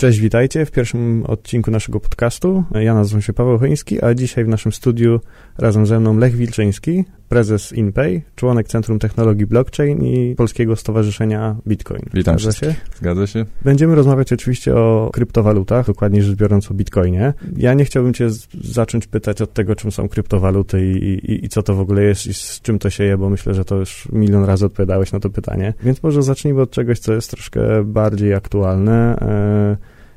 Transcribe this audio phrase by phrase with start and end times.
[0.00, 2.64] Cześć, witajcie w pierwszym odcinku naszego podcastu.
[2.74, 5.20] Ja nazywam się Paweł Chyński, a dzisiaj w naszym studiu
[5.58, 12.02] razem ze mną Lech Wilczyński, prezes InPay, członek Centrum Technologii Blockchain i Polskiego Stowarzyszenia Bitcoin.
[12.14, 12.74] Witam Zgadza się?
[12.96, 13.44] Zgadza się.
[13.64, 17.34] Będziemy rozmawiać oczywiście o kryptowalutach, dokładnie rzecz biorąc o Bitcoinie.
[17.56, 18.28] Ja nie chciałbym cię
[18.64, 22.26] zacząć pytać od tego, czym są kryptowaluty i, i, i co to w ogóle jest
[22.26, 25.20] i z czym to się je, bo myślę, że to już milion razy odpowiadałeś na
[25.20, 25.74] to pytanie.
[25.82, 29.16] Więc może zacznijmy od czegoś, co jest troszkę bardziej aktualne.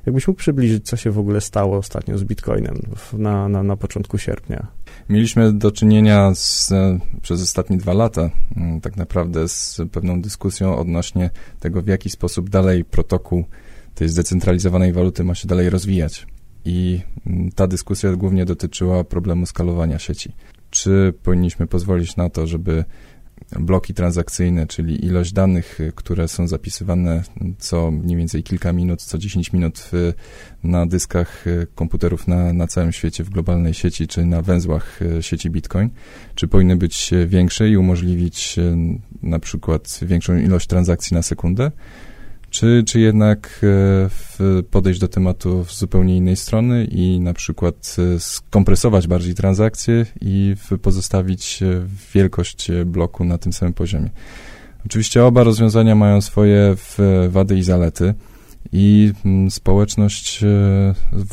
[0.04, 2.80] E, Jakbyś mógł przybliżyć, co się w ogóle stało ostatnio z Bitcoinem
[3.14, 4.68] na, na, na początku sierpnia?
[5.10, 6.74] Mieliśmy do czynienia z,
[7.22, 11.30] przez ostatnie dwa lata mm, tak naprawdę z pewną dyskusją odnośnie
[11.60, 13.44] tego, w jaki sposób dalej protokół
[13.96, 16.28] tej zdecentralizowanej waluty ma się dalej rozwijać.
[16.66, 20.34] I mm, ta dyskusja głównie dotyczyła problemu skalowania sieci.
[20.70, 22.84] Czy powinniśmy pozwolić na to, żeby
[23.60, 27.24] bloki transakcyjne, czyli ilość danych, y, które są zapisywane
[27.58, 29.92] co mniej więcej kilka minut, co 10 minut
[30.64, 35.24] na dyskach y, komputerów na, na całym świecie, w globalnej sieci, czy na węzłach y,
[35.24, 35.90] sieci Bitcoin,
[36.36, 38.56] czy powinny być większe i umożliwić
[39.24, 41.72] na przykład większą ilość transakcji na sekundę,
[42.54, 43.62] czy, czy jednak
[44.40, 50.06] e, podejść do tematu z zupełnie innej strony i na przykład e, skompresować bardziej transakcje
[50.22, 51.82] i pozostawić e,
[52.14, 54.10] wielkość bloku na tym samym poziomie.
[54.86, 56.76] Oczywiście oba rozwiązania mają swoje
[57.30, 58.14] wady i zalety
[58.72, 60.44] i mm, społeczność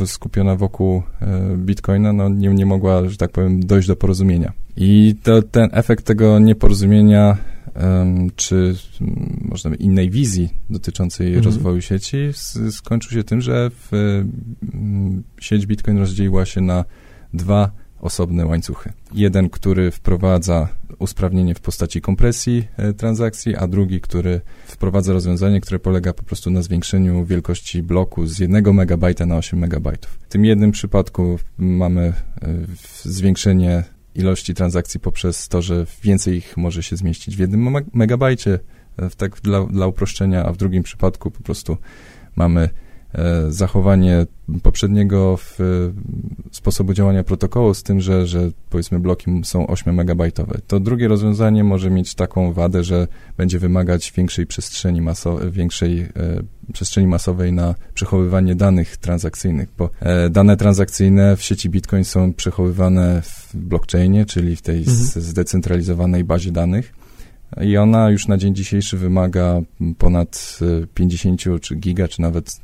[0.06, 1.02] skupiona wokół
[1.56, 4.52] Bitcoina no, nie, nie mogła, że tak powiem, dojść do porozumienia.
[4.76, 7.36] I to, ten efekt tego nieporozumienia
[8.36, 8.74] czy
[9.50, 11.44] można innej wizji dotyczącej mhm.
[11.44, 12.16] rozwoju sieci
[12.70, 13.90] skończył się tym, że w,
[15.40, 16.84] sieć Bitcoin rozdzieliła się na
[17.34, 18.92] dwa osobne łańcuchy.
[19.14, 25.78] Jeden, który wprowadza usprawnienie w postaci kompresji e, transakcji, a drugi, który wprowadza rozwiązanie, które
[25.78, 30.06] polega po prostu na zwiększeniu wielkości bloku z 1 MB na 8 MB.
[30.06, 32.12] W tym jednym przypadku mamy e,
[33.02, 33.84] zwiększenie
[34.14, 38.58] ilości transakcji poprzez to, że więcej ich może się zmieścić w jednym megabajcie,
[39.00, 41.76] e, tak dla, dla uproszczenia, a w drugim przypadku po prostu
[42.36, 42.68] mamy
[43.14, 44.26] E, zachowanie
[44.62, 45.64] poprzedniego w, e,
[46.50, 50.58] sposobu działania protokołu z tym, że, że powiedzmy bloki są 8 megabajtowe.
[50.66, 56.08] To drugie rozwiązanie może mieć taką wadę, że będzie wymagać większej przestrzeni, maso, większej e,
[56.72, 59.90] przestrzeni masowej na przechowywanie danych transakcyjnych, bo
[60.30, 64.96] dane transakcyjne w sieci Bitcoin są przechowywane w blockchainie, czyli w tej mhm.
[64.96, 66.99] zdecentralizowanej bazie danych
[67.62, 69.60] i ona już na dzień dzisiejszy wymaga
[69.98, 70.58] ponad
[70.94, 72.60] 50 e, czy giga, czy nawet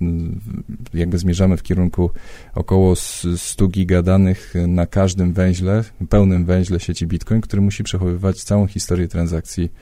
[0.94, 2.10] jakby zmierzamy w kierunku
[2.54, 2.96] około
[3.36, 9.08] 100 giga danych na każdym węźle, pełnym węźle sieci Bitcoin, który musi przechowywać całą historię
[9.08, 9.72] transakcji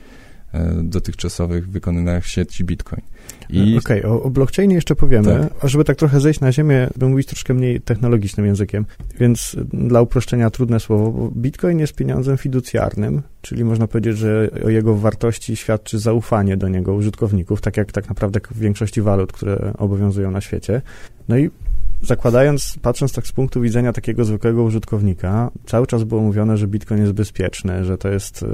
[0.53, 3.01] e, dotychczasowych wykonywanych w sieci Bitcoin.
[3.49, 5.65] Okej, okay, o, o, blockchainie jeszcze powiemy, tak.
[5.65, 8.85] a żeby tak trochę zejść na ziemię, bym mówić troszkę mniej technologicznym językiem,
[9.19, 11.31] więc dla uproszczenia trudne słowo.
[11.35, 16.93] Bitcoin jest pieniądzem fiducjarnym, czyli można powiedzieć, że o jego wartości świadczy zaufanie do niego
[16.93, 20.81] użytkowników, tak jak tak naprawdę w większości walut, które obowiązują na świecie.
[21.27, 21.49] No i
[22.05, 27.01] zakładając, patrząc tak z punktu widzenia takiego zwykłego użytkownika, cały czas było mówione, że Bitcoin
[27.01, 28.47] jest bezpieczny, że to jest e,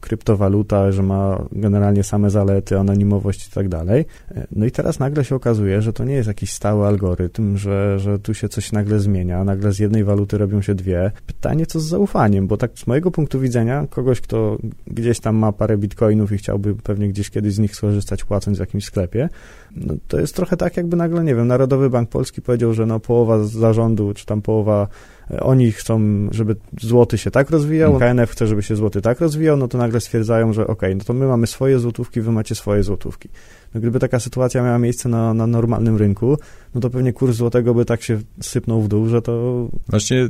[0.00, 4.04] kryptowaluta, że ma generalnie same zalety, anonimowość i tak dalej.
[4.30, 7.98] E, no i teraz nagle się okazuje, że to nie jest jakiś stały algorytm, że,
[7.98, 11.12] że tu się coś nagle zmienia, nagle z jednej waluty robią się dwie.
[11.26, 15.52] Pytanie, co z zaufaniem, bo tak z mojego punktu widzenia, kogoś, kto gdzieś tam ma
[15.52, 19.28] parę bitcoinów i chciałby pewnie gdzieś kiedyś z nich skorzystać, płacąc w jakimś sklepie,
[19.76, 22.97] no to jest trochę tak, jakby nagle, nie wiem, Narodowy Bank Polski powiedział, że no
[23.00, 24.88] połowa zarządu, czy tam połowa
[25.30, 26.00] e, oni chcą,
[26.30, 28.16] żeby złoty się tak rozwijał, mhm.
[28.16, 31.12] KNF chce, żeby się złoty tak rozwijał, no to nagle stwierdzają, że ok, no to
[31.12, 33.28] my mamy swoje złotówki, wy macie swoje złotówki.
[33.74, 36.36] No gdyby taka sytuacja miała miejsce na, na normalnym rynku,
[36.74, 39.68] no to pewnie kurs złotego by tak się sypnął w dół, że to...
[39.88, 40.28] Właśnie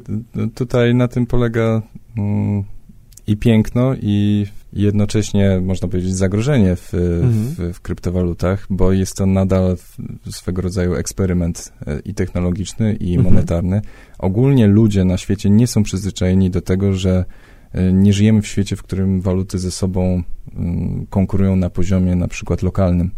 [0.54, 1.82] tutaj na tym polega
[2.18, 2.64] mm,
[3.28, 7.72] i piękno, i jednocześnie, można powiedzieć, zagrożenie w, mhm.
[7.72, 9.76] w, w, kryptowalutach, bo jest to nadal
[10.30, 13.34] swego rodzaju eksperyment e, i technologiczny, i mhm.
[13.34, 13.80] monetarny.
[14.18, 17.24] Ogólnie ludzie na świecie nie są przyzwyczajeni do tego, że
[17.72, 20.22] e, nie żyjemy w świecie, w którym waluty ze sobą
[20.56, 23.10] mm, konkurują na poziomie na przykład lokalnym.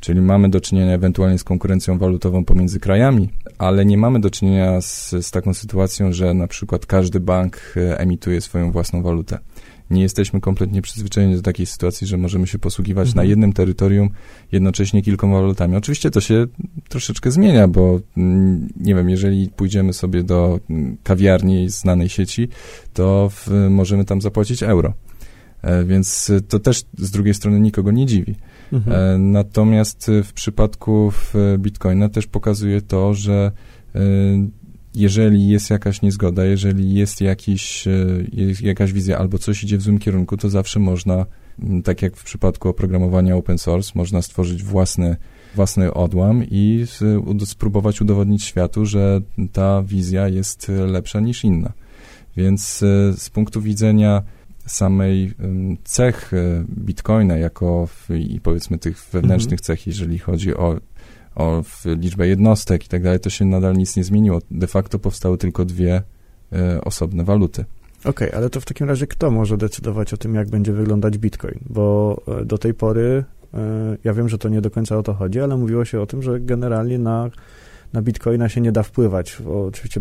[0.00, 3.28] Czyli mamy do czynienia ewentualnie z konkurencją walutową pomiędzy krajami,
[3.58, 7.98] ale nie mamy do czynienia z, z taką sytuacją, że na przykład każdy bank e,
[7.98, 9.38] emituje swoją własną walutę
[9.90, 13.24] nie jesteśmy kompletnie przyzwyczajeni do takiej sytuacji, że możemy się posługiwać mhm.
[13.24, 14.10] na jednym terytorium
[14.52, 15.76] jednocześnie kilkoma walutami.
[15.76, 16.46] Oczywiście to się
[16.88, 22.48] troszeczkę zmienia, bo mm, nie wiem, jeżeli pójdziemy sobie do mm, kawiarni znanej sieci,
[22.92, 24.94] to w, możemy tam zapłacić euro.
[25.86, 28.34] Więc to też z drugiej strony nikogo nie dziwi.
[28.72, 29.32] Mhm.
[29.32, 31.12] Natomiast w przypadku
[31.58, 33.52] Bitcoina też pokazuje to, że
[34.96, 37.84] jeżeli jest jakaś niezgoda, jeżeli jest jakiś,
[38.32, 41.26] jest jakaś wizja albo coś idzie w złym kierunku, to zawsze można,
[41.84, 45.16] tak jak w przypadku oprogramowania open source, można stworzyć własny
[45.56, 46.86] własny odłam i
[47.44, 49.20] spróbować udowodnić światu, że
[49.52, 51.72] ta wizja jest lepsza niż inna.
[52.36, 54.22] Więc e, z punktu widzenia
[54.66, 55.34] samej
[55.84, 57.88] cech e, Bitcoina, jako
[58.18, 59.64] i powiedzmy tych wewnętrznych mhm.
[59.64, 60.76] cech, jeżeli chodzi o,
[61.36, 64.38] o liczbę jednostek i tak dalej, to się nadal nic nie zmieniło.
[64.50, 66.02] De facto powstały tylko dwie
[66.52, 67.64] e, osobne waluty.
[68.00, 71.18] Okej, okay, ale to w takim razie kto może decydować o tym, jak będzie wyglądać
[71.18, 71.58] Bitcoin?
[71.70, 73.24] Bo do tej pory
[73.56, 76.06] E, ja wiem, że to nie do końca o to chodzi, ale mówiło się o
[76.06, 77.30] tym, że generalnie na,
[77.92, 79.42] na bitcoina się nie da wpływać.
[79.66, 80.00] Oczywiście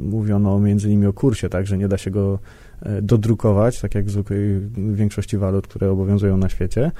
[0.00, 2.38] mówiono między innymi o kursie, tak, że nie da się go
[2.82, 4.60] e, dodrukować, tak jak w zwykłej
[4.94, 6.92] większości walut, które obowiązują na świecie.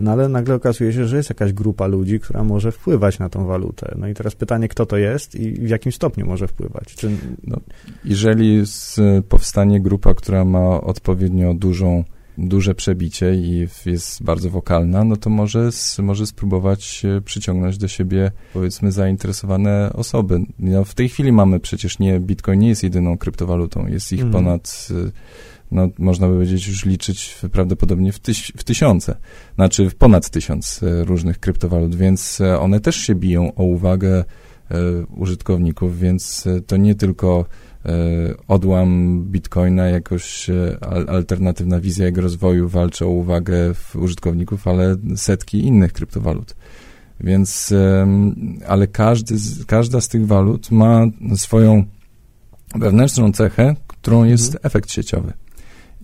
[0.00, 3.46] No ale nagle okazuje się, że jest jakaś grupa ludzi, która może wpływać na tą
[3.46, 3.94] walutę.
[3.98, 6.94] No i teraz pytanie, kto to jest i w jakim stopniu może wpływać?
[6.94, 7.10] Czy...
[7.46, 7.56] No,
[8.04, 8.62] jeżeli
[9.28, 12.04] powstanie grupa, która ma odpowiednio dużą
[12.38, 18.92] duże przebicie i jest bardzo wokalna, no to może, może spróbować przyciągnąć do siebie, powiedzmy,
[18.92, 20.40] zainteresowane osoby.
[20.58, 24.32] No, w tej chwili mamy przecież nie, Bitcoin nie jest jedyną kryptowalutą, jest ich mm.
[24.32, 24.88] ponad,
[25.74, 29.16] no, można by powiedzieć, już liczyć prawdopodobnie w, tyś, w tysiące,
[29.54, 34.24] znaczy w ponad tysiąc e, różnych kryptowalut, więc e, one też się biją o uwagę
[34.70, 34.76] e,
[35.16, 37.44] użytkowników, więc to nie tylko
[38.48, 40.50] odłam bitcoina, jakoś
[41.08, 46.56] alternatywna wizja jego rozwoju walczy o uwagę użytkowników, ale setki innych kryptowalut.
[47.20, 47.74] Więc,
[48.68, 49.34] ale każdy,
[49.66, 51.06] każda z tych walut ma
[51.36, 51.84] swoją
[52.74, 54.66] wewnętrzną cechę, którą jest mhm.
[54.66, 55.32] efekt sieciowy.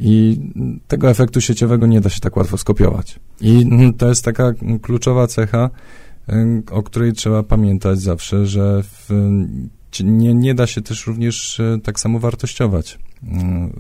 [0.01, 0.41] I
[0.89, 3.21] tego efektu sieciowego nie da się tak łatwo skopiować.
[3.41, 3.67] I
[3.99, 4.53] to jest taka
[4.83, 5.71] kluczowa cecha,
[6.71, 9.11] o której trzeba pamiętać zawsze, że w,
[10.05, 13.71] nie, nie da się też również e, tak samo wartościować e,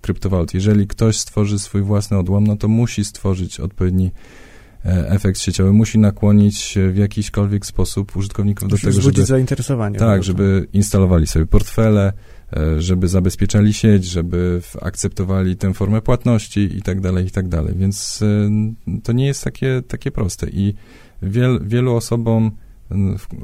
[0.00, 0.54] kryptowalut.
[0.54, 4.10] Jeżeli ktoś stworzy swój własny odłam, no to musi stworzyć odpowiedni
[4.84, 9.26] e, efekt sieciowy, musi nakłonić w jakiśkolwiek sposób użytkowników musi do tego, żeby...
[9.26, 9.98] zainteresowanie.
[9.98, 12.12] Tak, żeby instalowali sobie portfele,
[12.78, 17.74] żeby zabezpieczali sieć, żeby akceptowali tę formę płatności i tak dalej, i tak dalej.
[17.76, 18.20] Więc
[19.02, 20.74] to nie jest takie, takie proste i
[21.22, 22.50] wiel, wielu osobom,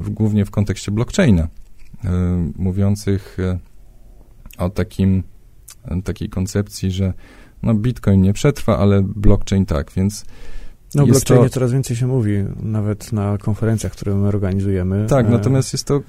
[0.09, 1.47] głównie w kontekście blockchaina,
[2.05, 3.59] E, mówiących e,
[4.57, 5.23] o takim,
[5.85, 7.13] e, takiej koncepcji, że
[7.63, 10.25] no Bitcoin nie przetrwa, ale blockchain tak, więc
[10.95, 11.49] no, o blockchainie to...
[11.49, 15.05] coraz więcej się mówi, nawet na konferencjach, które my organizujemy.
[15.09, 16.01] Tak, natomiast jest to,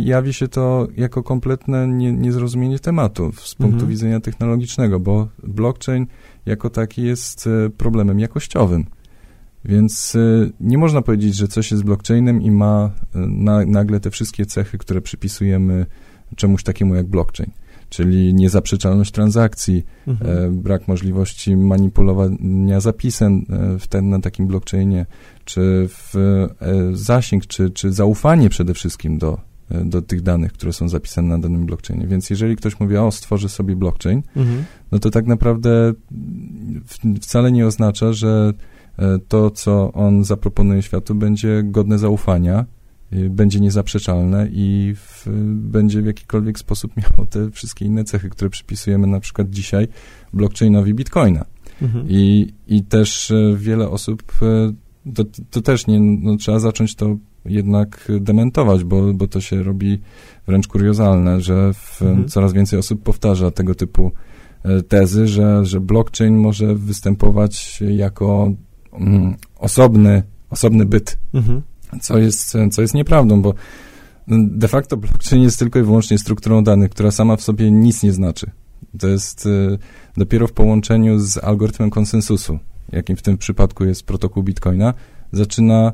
[0.00, 3.90] jawi się to jako kompletne nie, niezrozumienie tematu z punktu mhm.
[3.90, 6.06] widzenia technologicznego, bo blockchain
[6.46, 8.84] jako taki jest problemem jakościowym.
[9.64, 14.46] Więc y, nie można powiedzieć, że coś jest blockchainem i ma na, nagle te wszystkie
[14.46, 15.86] cechy, które przypisujemy
[16.36, 17.50] czemuś takiemu jak blockchain.
[17.88, 20.46] Czyli niezaprzeczalność transakcji, mhm.
[20.46, 25.06] E, brak możliwości manipulowania zapisem e, w ten, na takim blockchainie,
[25.44, 26.56] czy w, e,
[26.92, 29.40] zasięg, czy, czy zaufanie przede wszystkim do,
[29.84, 32.06] do tych danych, które są zapisane na danym blockchainie.
[32.06, 34.64] Więc jeżeli ktoś mówi, o, stworzy sobie blockchain, mhm.
[34.92, 35.92] no to tak naprawdę
[37.20, 38.52] wcale nie oznacza, że
[39.28, 42.64] to, co on zaproponuje światu, będzie godne zaufania,
[43.12, 49.06] będzie niezaprzeczalne i w, będzie w jakikolwiek sposób miało te wszystkie inne cechy, które przypisujemy
[49.06, 49.88] na przykład dzisiaj
[50.32, 51.44] blockchainowi Bitcoina.
[51.82, 52.06] Mhm.
[52.08, 54.72] I, I też e, wiele osób, e,
[55.14, 59.98] to, to też nie, no, trzeba zacząć to jednak dementować, bo, bo to się robi
[60.46, 62.28] wręcz kuriozalne, że w, mhm.
[62.28, 64.12] coraz więcej osób powtarza tego typu
[64.88, 68.52] tezy, że, że blockchain może występować jako
[68.92, 71.62] Mm, osobny, osobny byt, mhm.
[72.00, 73.54] Co, jest, co jest nieprawdą, bo
[74.28, 78.12] de facto blockchain jest tylko i wyłącznie strukturą danych, która sama w sobie nic nie
[78.12, 78.50] znaczy.
[78.98, 79.78] To jest y,
[80.16, 82.58] dopiero w połączeniu z algorytmem konsensusu,
[82.92, 84.94] jakim w tym przypadku jest protokół Bitcoina,
[85.32, 85.92] zaczyna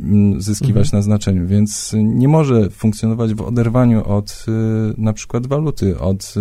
[0.00, 0.98] mm, zyskiwać mhm.
[0.98, 6.34] na znaczeniu, więc nie może funkcjonować w oderwaniu od y, na przykład waluty, od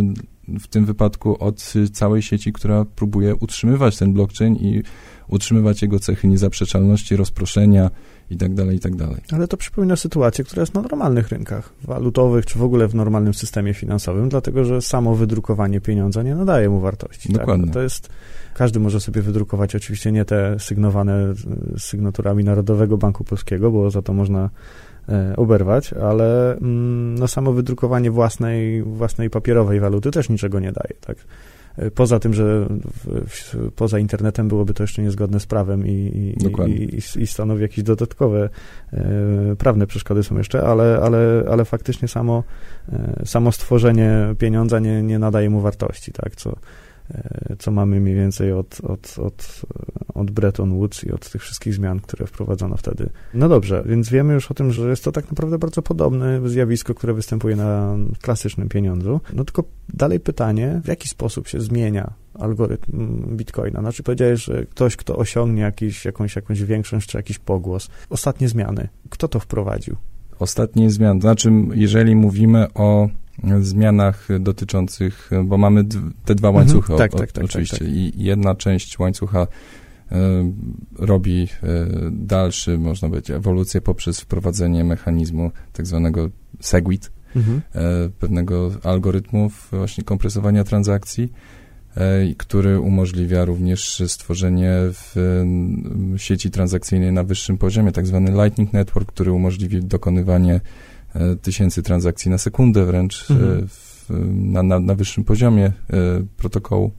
[0.60, 4.84] w tym wypadku od całej sieci, która próbuje utrzymywać ten blockchain i
[5.27, 7.91] utrzymywać jego cechy niezaprzeczalności, rozproszenia
[8.30, 9.08] itd., tak itd.
[9.08, 12.96] Tak Ale to przypomina sytuację, która jest na normalnych rynkach walutowych, czy w ogóle w
[12.96, 17.30] normalnym systemie finansowym, dlatego że samo wydrukowanie pieniądza nie nadaje mu wartości.
[17.30, 17.38] Tak?
[17.38, 17.66] Dokładnie.
[17.66, 17.74] Tak?
[17.74, 18.10] To jest,
[18.54, 21.34] każdy może sobie wydrukować oczywiście nie te sygnowane
[21.78, 24.50] sygnaturami Narodowego Banku Polskiego, bo za to można
[25.10, 30.94] e, oberwać, ale mm, no, samo wydrukowanie własnej, własnej papierowej waluty też niczego nie daje,
[31.02, 31.18] tak?
[31.96, 36.36] Poza tym, że w, w, poza internetem byłoby to jeszcze niezgodne z prawem i, i,
[36.68, 38.50] i, i stanowi jakieś dodatkowe
[38.94, 42.44] e, prawne przeszkody są jeszcze, ale, ale, ale faktycznie samo,
[42.92, 46.56] e, samo stworzenie pieniądza nie, nie nadaje mu wartości, tak, co, e,
[47.60, 49.62] co mamy mniej więcej od, od, od,
[50.13, 53.10] od Bretton Woods i od tych wszystkich zmian, które wprowadzono wtedy.
[53.34, 56.94] No dobrze, więc wiemy już o tym, że jest to tak naprawdę bardzo podobne zjawisko,
[56.96, 59.22] które występuje na klasycznym pieniądzu.
[59.34, 59.63] No tylko
[59.94, 63.80] dalej pytanie, w jaki sposób się zmienia algorytm Bitcoina.
[63.80, 67.89] Znaczy powiedziałeś, że ktoś, kto osiągnie jakiś, jakąś, jakąś większość czy jakiś pogłos.
[68.10, 68.88] Ostatnie zmiany.
[69.10, 69.96] Kto to wprowadził?
[70.39, 71.22] Ostatnie zmiany.
[71.22, 73.10] Znaczy, jeżeli mówimy o
[73.62, 75.84] zmianach dotyczących, bo mamy
[76.25, 76.55] te dwa mhm.
[76.55, 77.96] łańcuchy, mhm, tak, o, tak, tak, oczywiście, tak, tak.
[77.96, 80.15] i jedna część łańcucha y,
[80.98, 81.48] robi y,
[82.12, 86.29] dalszy, można powiedzieć, ewolucję poprzez wprowadzenie mechanizmu tak zwanego
[86.60, 87.58] SegWit, mhm.
[87.58, 91.31] y, pewnego algorytmu właśnie kompresowania transakcji,
[92.38, 95.15] który umożliwia również stworzenie w
[96.17, 100.62] sieci transakcyjnej na wyższym poziomie, tak zwany Lightning Network, który umożliwi dokonywanie E,
[101.42, 103.68] tysięcy transakcji na sekundę wręcz e, mhm.
[103.68, 105.74] w, na, na, na wyższym poziomie e,
[106.38, 106.92] protokołu.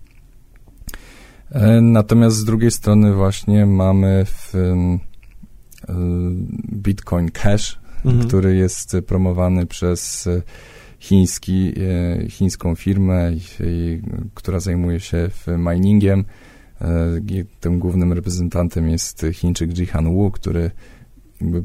[1.82, 4.54] Natomiast z drugiej strony właśnie mamy w
[6.72, 8.28] Bitcoin Cash, mhm.
[8.28, 10.28] który jest promowany przez
[10.98, 11.72] chiński,
[12.28, 13.32] chińską firmę,
[14.34, 16.24] która zajmuje się miningiem.
[17.60, 20.70] Tym głównym reprezentantem jest Chińczyk Jihan Wu, który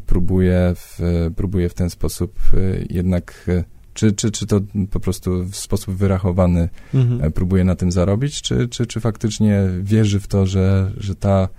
[0.06, 1.00] próbuje w,
[1.36, 2.58] próbuje w ten sposób e,
[2.90, 3.64] jednak e,
[3.94, 7.24] czy, czy, czy to po prostu w sposób wyrachowany mhm.
[7.24, 11.50] E, próbuje na tym zarobić, czy, czy, czy faktycznie wierzy w to, że, że ta,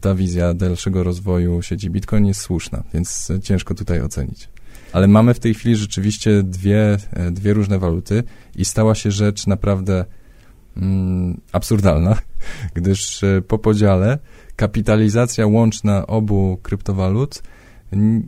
[0.00, 4.48] ta wizja dalszego rozwoju sieci Bitcoin jest słuszna, więc ciężko tutaj ocenić.
[4.92, 6.96] Ale mamy w tej chwili rzeczywiście dwie,
[7.30, 8.22] dwie różne waluty
[8.56, 10.04] i stała się rzecz naprawdę
[10.76, 12.18] mm, absurdalna,
[12.74, 14.18] gdyż po podziale
[14.60, 17.42] kapitalizacja łączna obu kryptowalut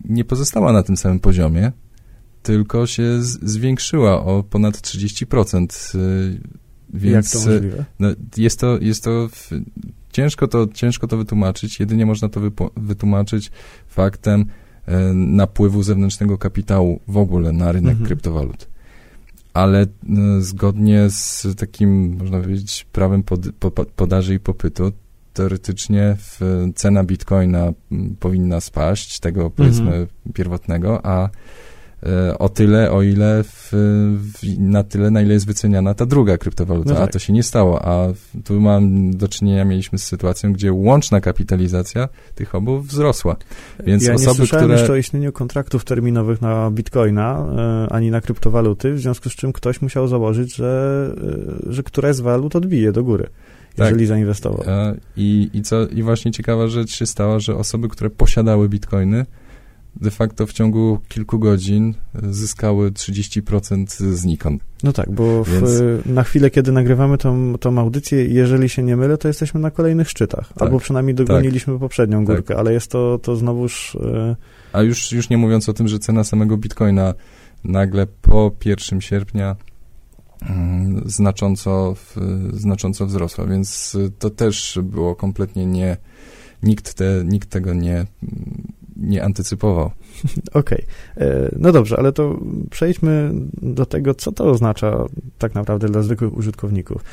[0.08, 1.72] nie pozostała na tym samym poziomie,
[2.42, 5.98] tylko się zwiększyła o ponad 30%.
[5.98, 6.40] Y,
[6.94, 7.84] więc Jak to możliwe?
[7.98, 9.50] No, jest to, jest to w,
[10.12, 11.80] ciężko to, ciężko to wytłumaczyć.
[11.80, 12.40] Jedynie można to
[12.76, 13.50] wytłumaczyć
[13.88, 14.46] faktem
[14.86, 18.06] e, napływu zewnętrznego kapitału w ogóle na rynek mhm.
[18.06, 18.68] kryptowalut.
[19.54, 19.86] Ale e,
[20.40, 24.92] zgodnie z takim, można powiedzieć, prawem pod, po, podaży i popytu,
[25.32, 26.16] teoretycznie
[26.74, 27.72] cena bitcoina
[28.20, 30.06] powinna spaść, tego powiedzmy mhm.
[30.34, 31.28] pierwotnego, a
[32.06, 36.38] e, o tyle, o ile w, w, na tyle, na ile jest wyceniana ta druga
[36.38, 37.08] kryptowaluta, no tak.
[37.08, 38.12] a to się nie stało, a
[38.44, 43.36] tu mam do czynienia, mieliśmy z sytuacją, gdzie łączna kapitalizacja tych obu wzrosła,
[43.86, 44.74] więc ja osoby, nie które...
[44.74, 47.46] jeszcze o istnieniu kontraktów terminowych na bitcoina,
[47.88, 51.14] e, ani na kryptowaluty, w związku z czym ktoś musiał założyć, że,
[51.68, 53.28] e, że któraś z walut odbije do góry
[53.76, 53.86] tak.
[53.86, 54.64] jeżeli zainwestował.
[55.16, 59.26] I, i, co, I właśnie ciekawa rzecz się stała, że osoby, które posiadały bitcoiny,
[59.96, 61.94] de facto w ciągu kilku godzin
[62.30, 64.62] zyskały 30% znikąd.
[64.82, 65.70] No tak, bo Więc...
[65.70, 69.70] w, na chwilę, kiedy nagrywamy tą, tą audycję, jeżeli się nie mylę, to jesteśmy na
[69.70, 70.48] kolejnych szczytach.
[70.48, 72.58] Tak, albo przynajmniej dogoniliśmy tak, poprzednią górkę, tak.
[72.58, 73.96] ale jest to, to znowuż...
[74.04, 74.36] E,
[74.72, 77.14] A już, już nie mówiąc o tym, że cena samego bitcoina
[77.64, 79.56] nagle po 1 sierpnia
[81.06, 81.94] znacząco,
[82.52, 85.96] znacząco wzrosła, więc to też było kompletnie nie,
[86.62, 88.06] nikt, te, nikt tego nie,
[89.02, 89.86] nie antycypował.
[90.52, 91.26] Okej, okay.
[91.28, 92.40] E, no dobrze, ale to
[92.70, 93.30] przejdźmy
[93.62, 95.04] do tego, co to oznacza
[95.38, 97.04] tak naprawdę dla zwykłych użytkowników.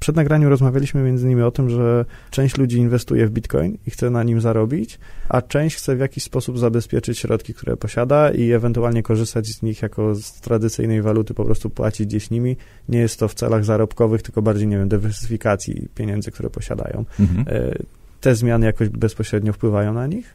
[0.00, 4.10] Przed nagraniem rozmawialiśmy między innymi o tym, że część ludzi inwestuje w bitcoin i chce
[4.10, 9.02] na nim zarobić, a część chce w jakiś sposób zabezpieczyć środki, które posiada i ewentualnie
[9.02, 12.56] korzystać z nich jako z tradycyjnej waluty, po prostu płacić gdzieś nimi.
[12.88, 17.04] Nie jest to w celach zarobkowych, tylko bardziej, nie wiem, dywersyfikacji pieniędzy, które posiadają.
[17.20, 17.44] Mhm.
[17.48, 17.74] E,
[18.20, 20.34] te zmiany jakoś bezpośrednio wpływają na nich?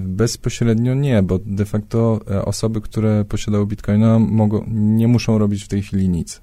[0.00, 5.68] Bezpośrednio nie, bo de facto e, osoby, które posiadały bitcoina, mogą, nie muszą robić w
[5.68, 6.40] tej chwili nic.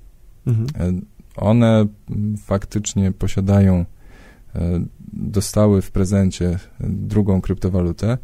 [0.47, 0.97] Mhm.
[0.97, 1.01] E,
[1.35, 1.85] one
[2.37, 3.85] faktycznie posiadają,
[4.55, 8.17] e, dostały w prezencie drugą kryptowalutę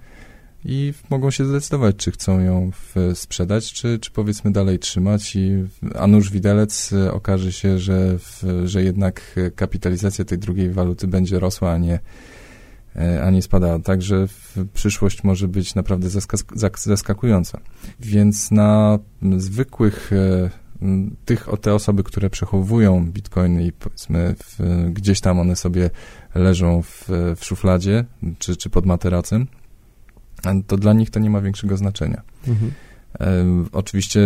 [0.65, 2.72] i mogą się zdecydować, czy chcą ją
[3.13, 5.63] sprzedać, czy, czy powiedzmy dalej trzymać i
[5.96, 8.17] a nuż widelec okaże się, że,
[8.65, 12.00] że jednak kapitalizacja tej drugiej waluty będzie rosła, a nie
[13.23, 13.79] a nie spadała.
[13.79, 14.27] Także
[14.73, 16.09] przyszłość może być naprawdę
[16.85, 17.59] zaskakująca.
[17.99, 18.99] Więc na
[19.37, 20.49] zwykłych e,
[21.25, 24.59] tych, te osoby, które przechowują bitcoiny i powiedzmy w,
[24.93, 25.89] gdzieś tam one sobie
[26.35, 28.05] leżą w, w szufladzie
[28.39, 29.47] czy, czy pod materacem,
[30.67, 32.21] to dla nich to nie ma większego znaczenia.
[32.47, 32.71] Mhm.
[33.71, 34.19] Oczywiście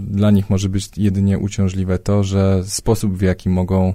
[0.00, 3.94] dla nich może być jedynie uciążliwe to, że sposób, w jaki mogą e,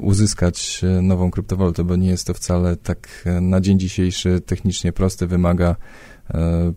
[0.00, 4.92] uzyskać e, nową kryptowalutę, bo nie jest to wcale tak e, na dzień dzisiejszy technicznie
[4.92, 5.76] proste, wymaga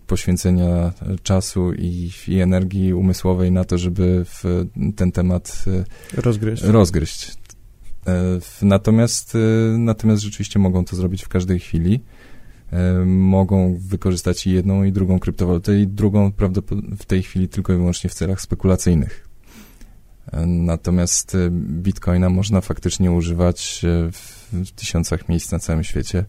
[0.06, 4.24] poświęcenia czasu i, i energii umysłowej na to, żeby
[4.96, 5.64] ten temat
[6.16, 6.62] rozgryźć.
[6.62, 7.32] rozgryźć.
[8.62, 9.36] Natomiast,
[9.78, 12.00] natomiast rzeczywiście mogą to zrobić w każdej chwili.
[12.74, 17.72] E, mogą wykorzystać i jedną, i drugą kryptowalutę, i drugą prawdopodobnie w tej chwili tylko
[17.72, 19.23] i wyłącznie w celach spekulacyjnych.
[20.46, 26.24] Natomiast e, bitcoina można faktycznie używać w, w tysiącach miejsc na całym świecie,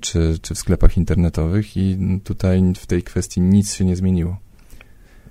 [0.00, 4.36] czy, czy w sklepach internetowych, i tutaj w tej kwestii nic się nie zmieniło.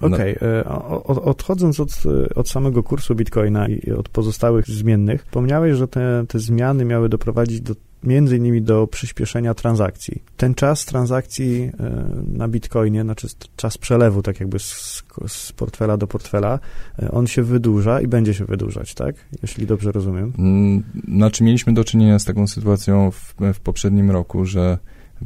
[0.01, 0.65] Okej, okay.
[1.05, 1.89] odchodząc od,
[2.35, 7.61] od samego kursu Bitcoina i od pozostałych zmiennych, wspomniałeś, że te, te zmiany miały doprowadzić
[7.61, 10.23] do między innymi do przyspieszenia transakcji.
[10.37, 16.07] Ten czas transakcji e, na Bitcoinie, znaczy czas przelewu, tak jakby z, z portfela do
[16.07, 16.59] portfela,
[17.03, 19.15] e, on się wydłuża i będzie się wydłużać, tak?
[19.41, 20.33] Jeśli dobrze rozumiem.
[20.37, 20.83] Mm,
[21.15, 24.77] znaczy mieliśmy do czynienia z taką sytuacją w, w poprzednim roku, że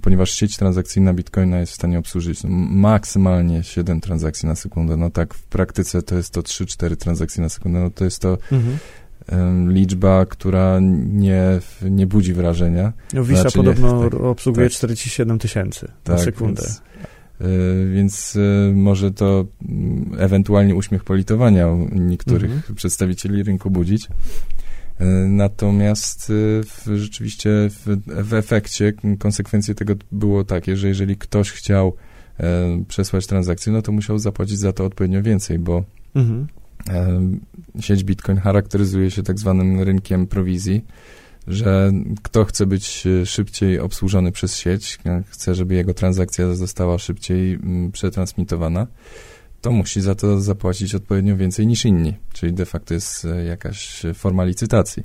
[0.02, 5.10] ponieważ sieć transakcyjna Bitcoina jest w stanie obsłużyć no, maksymalnie 7 transakcji na sekundę, no
[5.10, 8.78] tak w praktyce to jest to 3-4 transakcje na sekundę, no to jest to mhm
[9.68, 10.80] liczba, która
[11.12, 12.94] nie, nie budzi wrażenia.
[13.14, 16.62] No, Visa znaczy, podobno nie, tak, obsługuje tak, 47 tysięcy tak, na sekundę.
[16.62, 16.82] Więc,
[17.40, 22.76] e, więc e, może to mm, ewentualnie uśmiech politowania u niektórych mhm.
[22.76, 24.08] przedstawicieli rynku budzić.
[25.00, 26.32] E, natomiast
[26.64, 31.96] w, rzeczywiście w, w efekcie konsekwencje tego było takie, że jeżeli ktoś chciał
[32.88, 35.84] przesłać transakcję, no to musiał zapłacić za to odpowiednio więcej, bo
[36.16, 36.48] mhm
[37.80, 40.86] sieć Bitcoin charakteryzuje się tak zwanym rynkiem prowizji,
[41.48, 41.92] że
[42.24, 47.54] kto chce być e, szybciej obsłużony przez sieć, e, chce, żeby jego transakcja została szybciej
[47.54, 48.88] mm, przetransmitowana,
[49.62, 54.04] to musi za to zapłacić odpowiednio więcej niż inni, czyli de facto jest e, jakaś
[54.14, 55.04] forma licytacji.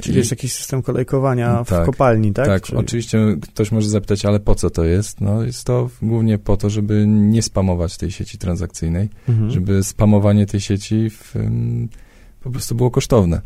[0.00, 2.46] Czyli I, jest jakiś system kolejkowania w tak, kopalni, tak?
[2.46, 2.78] Tak, Czyli...
[2.78, 5.20] oczywiście ktoś może zapytać, ale po co to jest?
[5.20, 9.50] No jest to głównie po to, żeby nie spamować tej sieci transakcyjnej, mhm.
[9.50, 11.34] żeby spamowanie tej sieci w,
[12.42, 13.40] po prostu było kosztowne.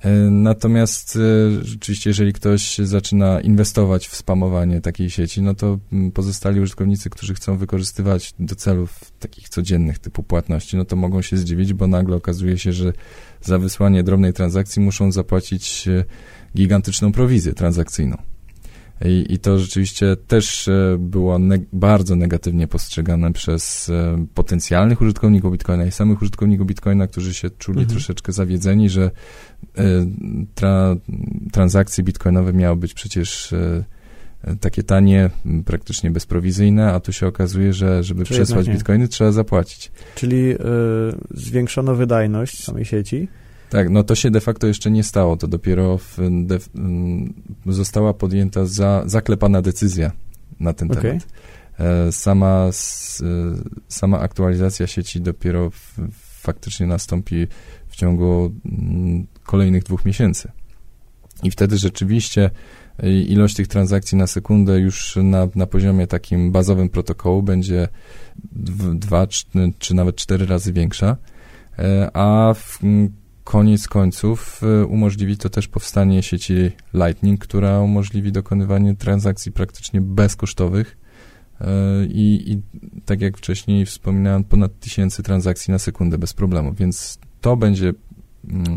[0.00, 5.78] E, natomiast e, rzeczywiście, jeżeli ktoś zaczyna inwestować w spamowanie takiej sieci, no to
[6.14, 11.36] pozostali użytkownicy, którzy chcą wykorzystywać do celów takich codziennych typu płatności, no to mogą się
[11.36, 12.92] zdziwić, bo nagle okazuje się, że
[13.42, 16.04] za wysłanie drobnej transakcji muszą zapłacić e,
[16.56, 18.16] gigantyczną prowizję transakcyjną.
[19.04, 25.52] I, I, to rzeczywiście też e, było ne bardzo negatywnie postrzegane przez e, potencjalnych użytkowników
[25.52, 27.90] Bitcoina i samych użytkowników Bitcoina, którzy się czuli mhm.
[27.90, 29.10] troszeczkę zawiedzeni, że
[30.54, 30.96] tra
[31.52, 33.54] transakcje bitcoinowe miały być przecież
[34.60, 35.30] takie tanie,
[35.64, 39.92] praktycznie bezprowizyjne, a tu się okazuje, że żeby Czy przesłać bitcoiny trzeba zapłacić.
[40.14, 40.56] Czyli y,
[41.30, 43.28] zwiększono wydajność samej sieci?
[43.70, 46.58] Tak, no to się de facto jeszcze nie stało, to dopiero w, de,
[47.66, 50.12] została podjęta za, zaklepana decyzja
[50.60, 51.02] na ten okay.
[51.02, 51.26] temat.
[51.78, 53.22] E, sama, s,
[53.88, 55.94] sama aktualizacja sieci dopiero w,
[56.40, 57.46] faktycznie nastąpi
[57.88, 58.52] w ciągu
[59.42, 60.52] kolejnych dwóch miesięcy.
[61.42, 62.50] I wtedy rzeczywiście
[63.02, 67.88] ilość tych transakcji na sekundę już na, na poziomie takim bazowym protokołu będzie
[68.94, 69.44] dwa czy,
[69.78, 71.16] czy nawet cztery razy większa,
[71.78, 72.78] e, a w
[73.44, 76.54] koniec końców e, umożliwi to też powstanie sieci
[76.94, 80.98] Lightning, która umożliwi dokonywanie transakcji praktycznie bezkosztowych.
[81.60, 82.62] E, i, i
[83.04, 87.92] tak jak wcześniej wspominałem, ponad tysięcy transakcji na sekundę bez problemu, więc to będzie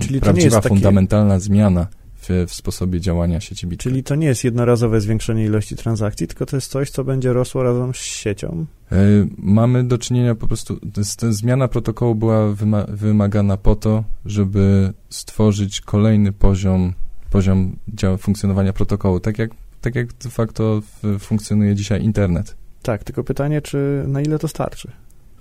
[0.01, 1.87] Czyli prawdziwa, fundamentalna zmiana
[2.21, 3.93] w, w, sposobie działania sieci Bitcoin.
[3.93, 7.63] Czyli to nie jest jednorazowe zwiększenie ilości transakcji, tylko to jest coś, co będzie rosło
[7.63, 8.65] razem z siecią?
[8.91, 8.95] E,
[9.37, 10.79] mamy do czynienia po prostu,
[11.17, 16.93] ta zmiana protokołu była wyma wymagana po to, żeby stworzyć kolejny poziom,
[17.29, 17.77] poziom
[18.17, 20.81] funkcjonowania protokołu, tak jak, tak jak de facto
[21.19, 22.55] funkcjonuje dzisiaj internet.
[22.81, 24.91] Tak, tylko pytanie, czy na ile to starczy?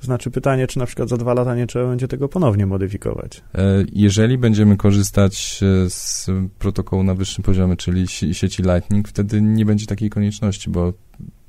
[0.00, 3.42] Znaczy pytanie, czy na przykład za dwa lata nie trzeba będzie tego ponownie modyfikować.
[3.54, 6.26] E, jeżeli będziemy korzystać e, z
[6.58, 10.92] protokołu na wyższym poziomie, czyli sieci Lightning, wtedy nie będzie takiej konieczności, bo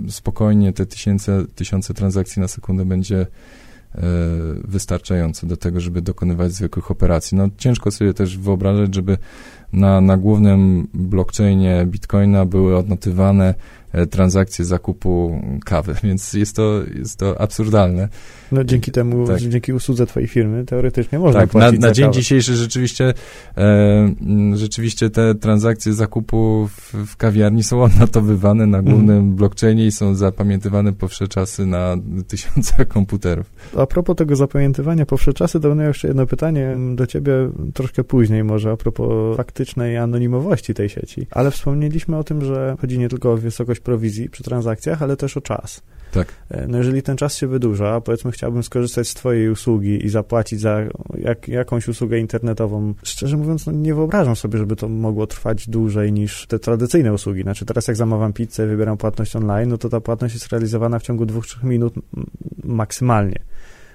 [0.10, 3.28] spokojnie te tysiące, tysiące transakcji na sekundę będzie e,
[4.64, 7.38] wystarczające do tego, żeby dokonywać zwykłych operacji.
[7.38, 9.18] No ciężko sobie też wyobrażać, żeby
[9.74, 13.54] na, na głównym blockchainie Bitcoina były odnotywane
[13.92, 18.10] e, transakcję zakupu kawy, więc jest to, jest to absurdalne.
[18.52, 19.40] No dzięki temu, tak.
[19.40, 23.14] dzięki usłudze twojej firmy teoretycznie można tak, płacić na, na dzień dzisiejszy rzeczywiście
[23.58, 24.14] e,
[24.54, 29.36] rzeczywiście te transakcje zakupu w, w kawiarni są odnotowywane na głównym mm.
[29.36, 33.52] blockchainie i są zapamiętywane po wsze czasy na tysiącach komputerów.
[33.78, 37.34] A propos tego zapamiętywania po wsze czasy, to jeszcze jedno pytanie do ciebie
[37.74, 41.28] troszkę później może a propos faktycznej anonimowości tej sieci.
[41.32, 45.38] Ale wspomnieliśmy o tym, że chodzi nie tylko o wysokość prowizji przy transakcjach, ale też
[45.38, 45.82] o czas.
[46.12, 46.28] Tak.
[46.50, 50.60] E, no jeżeli ten czas się wydłuża, powiedzmy chciałbym skorzystać z twojej usługi i zapłacić
[50.60, 50.82] za
[51.18, 56.14] jak, jakąś usługę internetową, szczerze mówiąc, no nie wyobrażam sobie, żeby to mogło trwać dłużej
[56.14, 57.42] niż te tradycyjne usługi.
[57.42, 61.04] Znaczy teraz jak zamawiam pizzę, wybieram płatność online, no to ta płatność jest realizowana w
[61.04, 61.94] ciągu dwóch, trzech minut
[62.64, 63.40] maksymalnie.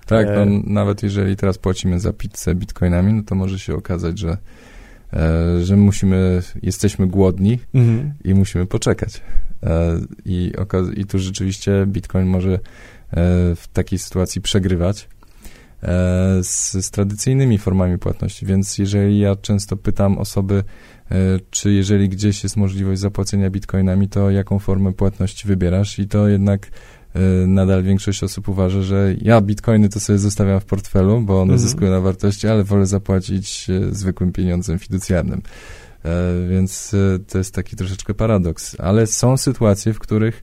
[0.07, 4.19] Tak, no, e, nawet jeżeli teraz płacimy za pizzę bitcoinami, no to może się okazać,
[4.19, 4.39] że
[5.63, 8.13] że musimy, jesteśmy głodni mhm.
[8.25, 9.23] i musimy poczekać.
[9.63, 10.53] E, I,
[10.97, 12.59] I tu rzeczywiście Bitcoin może e,
[13.57, 15.09] w takiej sytuacji przegrywać
[16.43, 18.47] z, z tradycyjnymi formami płatności.
[18.47, 20.65] Więc jeżeli ja często pytam osoby,
[21.51, 25.99] czy jeżeli gdzieś jest możliwość zapłacenia bitcoinami, to jaką formę płatności wybierasz?
[25.99, 26.71] I to jednak
[27.47, 31.59] nadal większość osób uważa, że ja bitcoiny to sobie zostawiam w portfelu, bo one mhm.
[31.59, 35.43] zyskują na wartości, ale wolę zapłacić y, zwykłym pieniądzem fiducjarnym.
[36.05, 38.81] E, więc y, to jest taki troszeczkę paradoks.
[38.81, 40.43] Ale są sytuacje, w których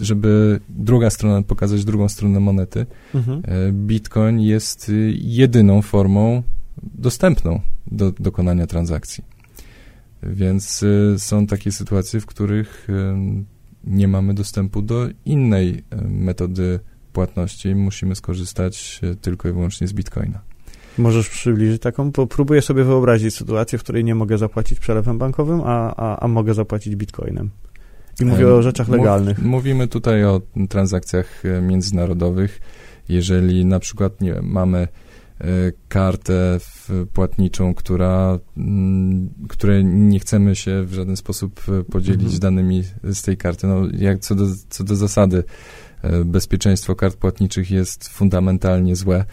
[0.00, 3.42] żeby druga strona, pokazać drugą stronę monety, mhm.
[3.72, 6.42] bitcoin jest jedyną formą
[6.82, 9.24] dostępną do dokonania transakcji.
[10.22, 10.84] Więc
[11.18, 12.88] są takie sytuacje, w których
[13.84, 16.80] nie mamy dostępu do innej e, metody
[17.12, 20.40] płatności, musimy skorzystać e, tylko i wyłącznie z bitcoina.
[20.98, 22.12] Możesz przybliżyć taką?
[22.12, 26.54] Próbuję sobie wyobrazić sytuację, w której nie mogę zapłacić przelewem bankowym, a, a, a mogę
[26.54, 27.50] zapłacić bitcoinem.
[28.20, 29.38] I mówię o rzeczach legalnych.
[29.42, 32.60] Mówimy tutaj o transakcjach e, międzynarodowych.
[33.08, 35.11] Jeżeli na przykład nie mamy E,
[35.88, 36.58] kartę
[37.12, 42.40] płatniczą, która, mm, której nie chcemy się w żaden sposób e, podzielić mhm.
[42.40, 43.66] danymi z tej karty.
[43.66, 45.44] No, jak co do, co do zasady,
[46.02, 49.24] e, bezpieczeństwo kart płatniczych jest fundamentalnie złe.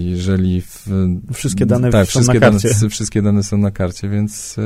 [0.00, 0.86] Jeżeli w,
[1.32, 2.68] wszystkie dane tak, są wszystkie na karcie.
[2.68, 4.56] Dane, wszystkie dane są na karcie, więc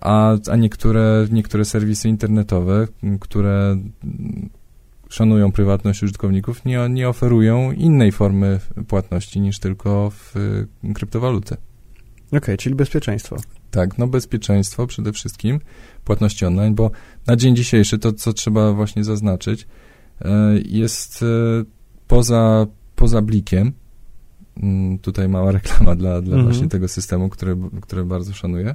[0.00, 2.88] a, a niektóre, niektóre serwisy internetowe,
[3.20, 3.76] które
[5.14, 11.54] szanują prywatność użytkowników, nie, nie oferują innej formy płatności niż tylko w y, kryptowaluty.
[12.26, 13.36] Okej, okay, czyli bezpieczeństwo.
[13.70, 15.60] Tak, no bezpieczeństwo przede wszystkim,
[16.04, 16.90] płatności online, bo
[17.26, 20.26] na dzień dzisiejszy to, co trzeba właśnie zaznaczyć, y,
[20.64, 21.26] jest y,
[22.08, 23.72] poza, poza blikiem,
[24.62, 26.44] mm, tutaj mała reklama dla, dla mhm.
[26.44, 28.74] właśnie tego systemu, który, który bardzo szanuję,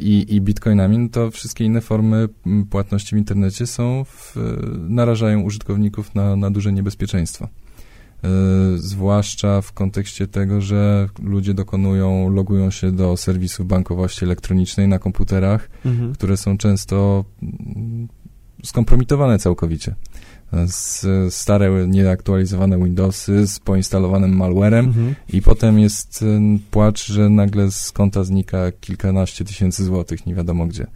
[0.00, 2.28] i, i bitcoinami, no to wszystkie inne formy
[2.70, 4.34] płatności w internecie są w,
[4.88, 7.48] narażają użytkowników na, na duże niebezpieczeństwo.
[8.24, 8.28] E,
[8.76, 15.70] zwłaszcza w kontekście tego, że ludzie dokonują, logują się do serwisów bankowości elektronicznej na komputerach,
[15.84, 16.12] mhm.
[16.12, 17.24] które są często
[18.64, 19.94] skompromitowane całkowicie
[21.30, 25.14] stare, nieaktualizowane Windowsy z poinstalowanym malwarem mhm.
[25.32, 26.24] i potem jest
[26.70, 30.86] płacz, że nagle z konta znika kilkanaście tysięcy złotych, nie wiadomo gdzie.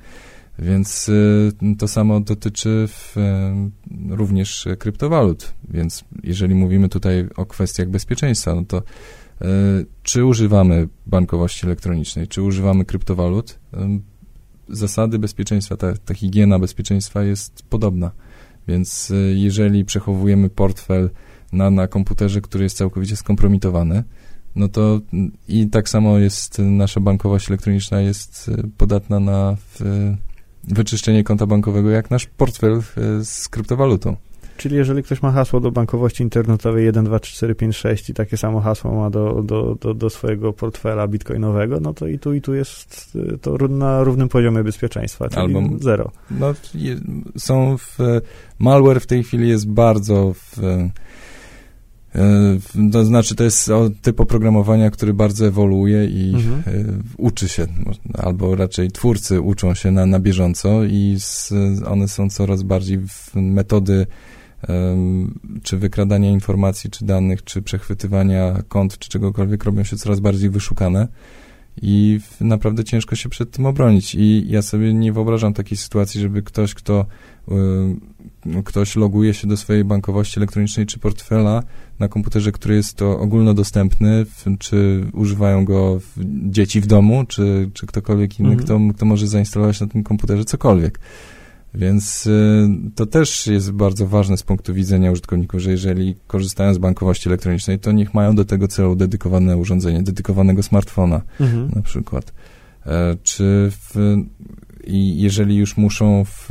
[0.58, 3.16] Więc y, to samo dotyczy w,
[4.08, 5.52] również kryptowalut.
[5.70, 9.44] Więc jeżeli mówimy tutaj o kwestiach bezpieczeństwa, no to y,
[10.02, 13.58] czy używamy bankowości elektronicznej, czy używamy kryptowalut,
[14.68, 18.10] zasady bezpieczeństwa, ta, ta higiena bezpieczeństwa jest podobna.
[18.70, 21.10] Więc y, jeżeli przechowujemy portfel
[21.52, 24.04] na, na komputerze, który jest całkowicie skompromitowany,
[24.56, 25.00] no to
[25.48, 29.56] i tak samo jest nasza bankowość elektroniczna jest y, podatna na
[30.64, 32.72] wyczyszczenie konta bankowego, jak nasz portfel
[33.20, 34.16] y, z kryptowalutą.
[34.60, 38.14] Czyli jeżeli ktoś ma hasło do bankowości internetowej 1, 2, 3, 4, 5, 6 i
[38.14, 42.34] takie samo hasło ma do, do, do, do swojego portfela bitcoinowego, no to i tu,
[42.34, 46.10] i tu jest y, to na równym poziomie bezpieczeństwa, czyli Albo, zero.
[46.30, 46.54] No,
[47.36, 47.98] są w,
[48.58, 50.90] malware w tej chwili jest bardzo w, y,
[52.92, 53.70] to znaczy, to jest
[54.02, 56.62] typ oprogramowania, który bardzo ewoluuje i mhm.
[56.76, 57.66] Y, uczy się,
[58.14, 61.16] albo raczej twórcy uczą się na, na bieżąco i
[61.86, 64.06] one są coraz bardziej w metody
[65.62, 71.08] czy wykradania informacji, czy danych, czy przechwytywania kont, czy czegokolwiek robią się coraz bardziej wyszukane
[71.82, 74.14] i naprawdę ciężko się przed tym obronić.
[74.14, 77.06] I ja sobie nie wyobrażam takiej sytuacji, żeby ktoś, kto
[78.64, 81.62] ktoś loguje się do swojej bankowości elektronicznej czy portfela
[81.98, 84.26] na komputerze, który jest to ogólnodostępny,
[84.58, 86.00] czy używają go
[86.48, 88.66] dzieci w domu, czy, czy ktokolwiek inny, mhm.
[88.66, 91.00] kto, kto może zainstalować na tym komputerze cokolwiek.
[91.74, 96.78] Więc y, to też jest bardzo ważne z punktu widzenia użytkowników, że jeżeli korzystają z
[96.78, 101.70] bankowości elektronicznej, to niech mają do tego celu dedykowane urządzenie, dedykowanego smartfona mhm.
[101.74, 102.32] na przykład.
[102.86, 104.16] E, czy w,
[104.84, 106.48] i jeżeli już muszą w,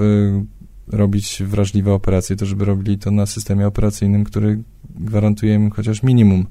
[0.87, 6.45] robić wrażliwe operacje, to żeby robili to na systemie operacyjnym, który gwarantuje im chociaż minimum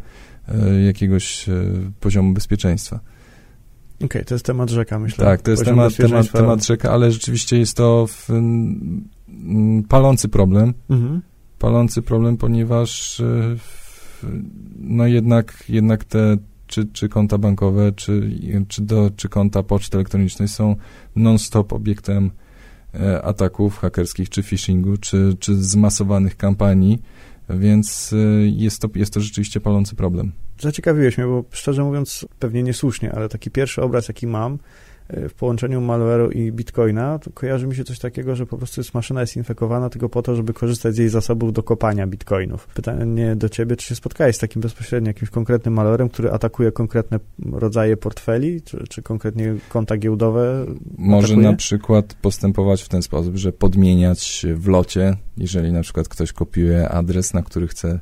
[0.49, 1.53] e, jakiegoś e,
[2.01, 3.01] poziomu bezpieczeństwa.
[3.99, 5.25] Okej, okay, to jest temat rzeka, myślę.
[5.25, 8.29] Tak, to jest temat, temat, temat rzeka, ale rzeczywiście jest to w,
[9.89, 10.75] palący problem.
[10.91, 11.23] Mhm.
[11.59, 13.57] Palący problem, ponieważ e,
[14.79, 16.37] no jednak, jednak te
[16.69, 18.31] czy, czy konta bankowe, czy,
[18.69, 20.77] czy, do, czy konta poczty elektronicznej są
[21.17, 22.31] non-stop obiektem
[22.95, 27.03] e, ataków hakerskich, czy phishingu, czy, czy zmasowanych kampanii,
[27.49, 30.33] więc e, jest to, jest to rzeczywiście palący problem.
[30.61, 34.59] Zaciekawiłeś mnie, bo szczerze mówiąc, pewnie niesłusznie, ale taki pierwszy obraz, jaki mam,
[35.09, 38.95] w połączeniu malware'u i bitcoina, to kojarzy mi się coś takiego, że po prostu jest
[38.95, 42.67] maszyna jest infekowana tylko po to, żeby korzystać z jej zasobów do kopania bitcoinów.
[42.67, 47.21] Pytanie do ciebie, czy się spotkałeś z takim bezpośrednio jakimś konkretnym malwarem, który atakuje konkretne
[47.53, 50.67] rodzaje portfeli, czy, czy konkretnie konta giełdowe?
[50.99, 51.51] Może atakuje?
[51.51, 56.89] na przykład postępować w ten sposób, że podmieniać w locie, jeżeli na przykład ktoś kopiuje
[56.89, 58.01] adres, na który chce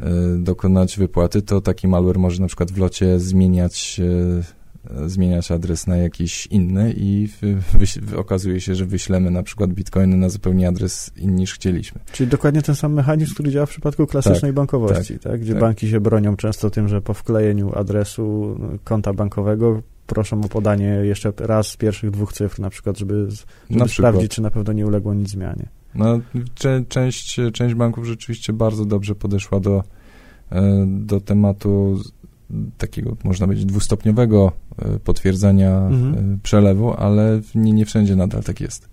[0.00, 4.61] e, dokonać wypłaty, to taki malware może na przykład w locie zmieniać e,
[5.06, 7.28] zmieniać adres na jakiś inny i
[8.16, 12.00] okazuje się, że wyślemy na przykład bitcoiny na zupełnie adres inny niż chcieliśmy.
[12.12, 15.40] Czyli dokładnie ten sam mechanizm, który działa w przypadku klasycznej tak, bankowości, tak, tak?
[15.40, 15.60] gdzie tak.
[15.60, 21.32] banki się bronią często tym, że po wklejeniu adresu konta bankowego proszą o podanie jeszcze
[21.38, 23.28] raz pierwszych dwóch cyfr, na przykład, żeby,
[23.70, 25.68] żeby sprawdzić, czy na pewno nie uległo nic zmianie.
[25.94, 26.20] No,
[26.88, 29.82] część, część banków rzeczywiście bardzo dobrze podeszła do,
[30.50, 32.00] e, do tematu
[32.78, 36.34] takiego, można powiedzieć, dwustopniowego e, potwierdzenia mhm.
[36.34, 38.92] E, przelewu, ale nie, nie wszędzie nadal tak jest.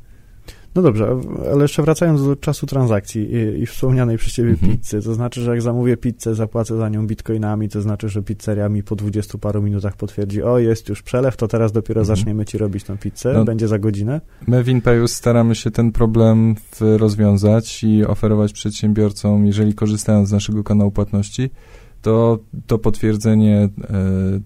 [0.76, 1.08] No dobrze,
[1.52, 4.78] ale jeszcze wracając do czasu transakcji i, i wspomnianej przez ciebie mhm.
[4.78, 8.69] pizzy, to znaczy, że jak zamówię pizzę, zapłacę za nią bitcoinami, to znaczy, że pizzeria
[8.69, 12.17] mi po 20 paru minutach potwierdzi, o jest już przelew, to teraz dopiero mhm.
[12.17, 14.22] zaczniemy ci robić tą pizzę, no, będzie za godzinę?
[14.48, 20.63] My w InPayus staramy się ten problem rozwiązać i oferować przedsiębiorcom, jeżeli korzystają z naszego
[20.63, 21.50] kanału płatności,
[22.02, 23.70] to, to potwierdzenie e,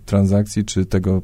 [0.05, 1.21] transakcji, czy tego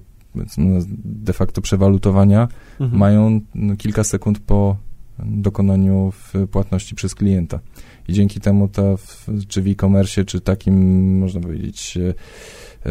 [1.06, 2.48] de facto przewalutowania
[2.80, 3.00] mhm.
[3.00, 4.78] mają no, kilka sekund po
[5.26, 6.14] dokonaniu
[6.52, 7.60] płatności przez klienta.
[8.08, 12.14] I dzięki temu to, w, czy w e-commerce, czy takim, można powiedzieć, e,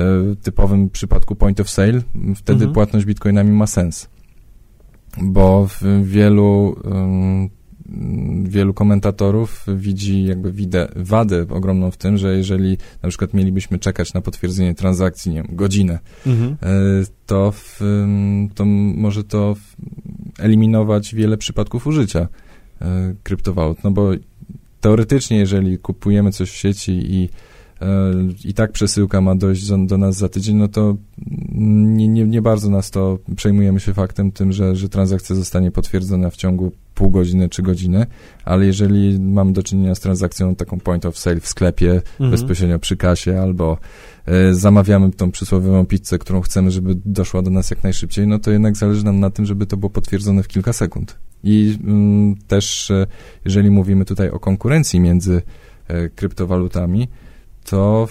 [0.01, 2.03] e, typowym przypadku point of sale,
[2.37, 2.73] wtedy mhm.
[2.73, 4.09] płatność bitcoinami ma sens.
[5.23, 6.77] Bo w wielu
[8.43, 14.15] wielu komentatorów widzi jakby widę, wadę ogromną w tym, że jeżeli na przykład mielibyśmy czekać
[14.15, 16.57] na potwierdzenie transakcji, nie wiem, godzinę, mhm.
[16.63, 16.77] E,
[17.27, 17.81] to, w,
[18.55, 19.57] to może to
[20.39, 22.29] eliminować wiele przypadków użycia
[22.81, 24.11] e, kryptowalut, no bo
[24.81, 27.29] teoretycznie, jeżeli kupujemy coś w sieci i
[28.45, 30.97] i tak przesyłka ma dojść do, do nas za tydzień, no to
[31.53, 36.31] nie, nie, nie, bardzo nas to przejmujemy się faktem tym, że, że transakcja zostanie potwierdzona
[36.31, 38.07] w ciągu pół godziny czy godziny,
[38.45, 42.31] ale jeżeli mamy do czynienia z transakcją taką point of sale w sklepie, mhm.
[42.31, 43.79] bezpośrednio przy kasie, albo
[44.27, 48.51] e, zamawiamy tą przysłowiową pizzę, którą chcemy, żeby doszła do nas jak najszybciej, no to
[48.51, 51.17] jednak zależy nam na tym, żeby to było potwierdzone w kilka sekund.
[51.45, 53.07] I mm, też, e,
[53.45, 55.43] jeżeli mówimy tutaj o konkurencji między
[55.89, 57.09] e, kryptowalutami,
[57.71, 58.09] to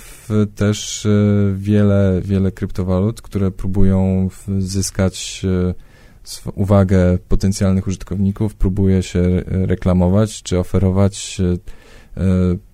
[0.55, 1.09] też e,
[1.55, 11.37] wiele, wiele kryptowalut, które próbują zyskać e, uwagę potencjalnych użytkowników, próbuje się reklamować czy oferować
[11.41, 12.17] e,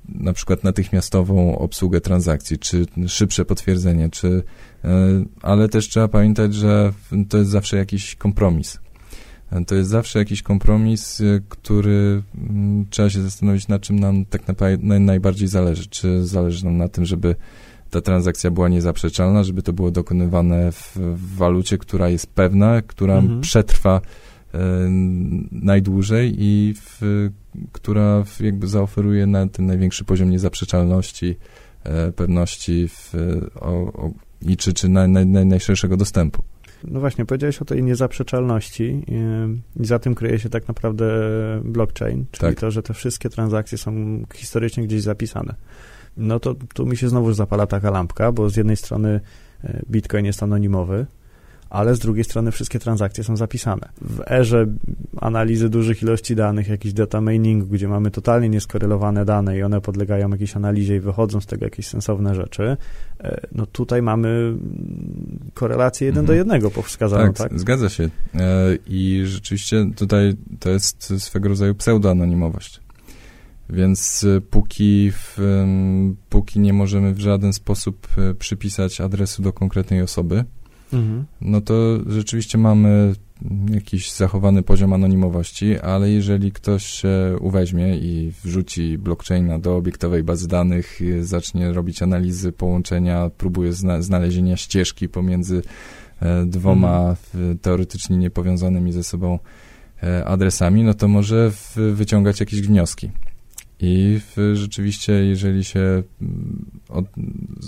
[0.09, 4.43] na przykład natychmiastową obsługę transakcji, czy szybsze potwierdzenie, czy,
[5.41, 6.93] ale też trzeba pamiętać, że
[7.29, 8.79] to jest zawsze jakiś kompromis.
[9.67, 14.47] To jest zawsze jakiś kompromis, y, który mm, trzeba się zastanowić, na czym nam tak
[14.47, 15.87] naprawdę najbardziej zależy.
[15.87, 17.35] Czy zależy nam na tym, żeby
[17.89, 23.17] ta transakcja była niezaprzeczalna, żeby to było dokonywane w, w walucie, która jest pewna, która
[23.17, 23.41] mhm.
[23.41, 24.01] przetrwa
[24.53, 24.59] e,
[25.51, 27.29] najdłużej i w,
[27.71, 31.35] która w, jakby zaoferuje na ten największy poziom niezaprzeczalności,
[31.83, 33.13] e, pewności w,
[33.55, 34.11] o, o,
[34.41, 36.43] i czy, czy na, na, na najszerszego dostępu.
[36.87, 39.03] No właśnie, powiedziałeś o tej niezaprzeczalności
[39.77, 41.05] i za tym kryje się tak naprawdę
[41.63, 42.59] blockchain, czyli tak.
[42.59, 45.55] to, że te wszystkie transakcje są historycznie gdzieś zapisane.
[46.17, 49.21] No to tu mi się znowu zapala taka lampka, bo z jednej strony
[49.63, 51.05] e, Bitcoin jest anonimowy,
[51.73, 53.89] ale z drugiej strony wszystkie transakcje są zapisane.
[54.01, 54.65] W erze
[55.21, 60.29] analizy dużych ilości danych, jakiś data miningu, gdzie mamy totalnie nieskorelowane dane i one podlegają
[60.29, 62.77] jakiejś analizie i wychodzą z tego jakieś sensowne rzeczy,
[63.19, 64.57] e, no tutaj mamy
[65.53, 66.27] korelację jeden mhm.
[66.27, 67.49] do jednego powskazaną, tak?
[67.49, 68.03] Tak, zgadza się.
[68.03, 68.09] E,
[68.87, 72.81] I rzeczywiście tutaj to jest swego rodzaju pseudoanonimowość.
[73.69, 75.37] Więc e, póki, w,
[76.29, 78.07] póki nie możemy w żaden sposób
[78.39, 80.45] przypisać adresu do konkretnej osoby,
[80.93, 81.25] mhm.
[81.41, 83.13] no to rzeczywiście mamy
[83.71, 90.47] jakiś zachowany poziom anonimowości, ale jeżeli ktoś się uweźmie i wrzuci blockchaina do obiektowej bazy
[90.47, 95.61] danych, zacznie robić analizy połączenia, próbuje zna znalezienia ścieżki pomiędzy
[96.21, 97.57] e, dwoma mhm.
[97.59, 99.39] teoretycznie niepowiązanymi ze sobą
[100.03, 101.51] e, adresami, no to może
[101.93, 103.11] wyciągać jakieś wnioski.
[103.79, 107.05] I w, rzeczywiście, jeżeli się mm, od,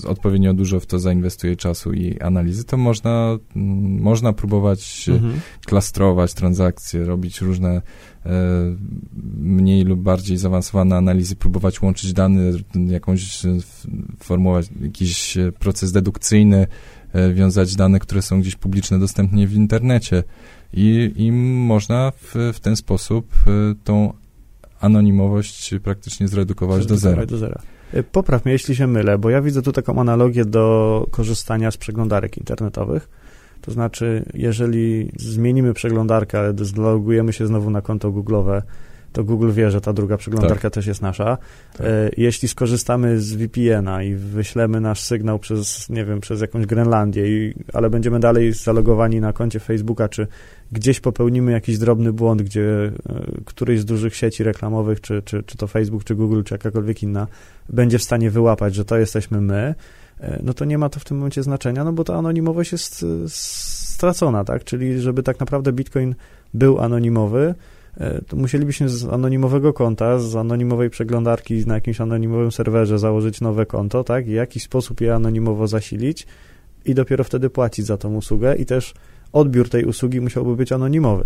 [0.08, 5.39] odpowiednio dużo w to zainwestuje czasu i analizy, to można, mm, można próbować mhm.
[5.65, 7.82] klastrować transakcje, robić różne
[8.26, 8.32] e,
[9.38, 12.52] mniej lub bardziej zaawansowane analizy, próbować łączyć dane,
[12.88, 13.58] jakąś e,
[14.20, 16.68] formułować jakiś e, proces dedukcyjny,
[17.13, 20.24] e, wiązać dane, które są gdzieś publiczne, dostępnie w internecie.
[20.74, 24.13] I, i można w, w ten sposób e, tą
[24.86, 27.26] anonimowość praktycznie zredukować do zera.
[27.26, 27.62] do zera.
[27.93, 31.78] Y, popraw mnie, jeśli się mylę, bo ja widzę tu taką analogię do korzystania z
[31.78, 33.10] przeglądarek internetowych.
[33.62, 38.62] To znaczy, jeżeli zmienimy przeglądarkę, ale zlogujemy się znowu na konto Google'owe,
[39.15, 40.73] to Google wie, że ta druga przeglądarka tak.
[40.73, 41.38] też jest nasza.
[41.78, 41.88] Tak.
[41.88, 47.28] E, jeśli skorzystamy z VPN-a i wyślemy nasz sygnał przez, nie wiem, przez jakąś Grenlandię,
[47.28, 50.28] i, ale będziemy dalej zalogowani na koncie Facebooka, czy
[50.71, 52.91] gdzieś popełnimy jakiś drobny błąd, gdzie e,
[53.45, 57.28] któryś z dużych sieci reklamowych, czy, czy, czy to Facebook, czy Google, czy jakakolwiek inna,
[57.69, 59.75] będzie w stanie wyłapać, że to jesteśmy my,
[60.19, 63.06] e, no to nie ma to w tym momencie znaczenia, no bo ta anonimowość jest
[63.95, 64.63] stracona, tak?
[64.63, 66.15] Czyli żeby tak naprawdę Bitcoin
[66.54, 67.56] był anonimowy,
[68.27, 74.03] to musielibyśmy z anonimowego konta, z anonimowej przeglądarki na jakimś anonimowym serwerze założyć nowe konto,
[74.03, 76.27] tak, i w jakiś sposób je anonimowo zasilić
[76.86, 78.93] i dopiero wtedy płacić za tą usługę i też
[79.34, 81.25] odbiór tej usługi musiałby być anonimowy.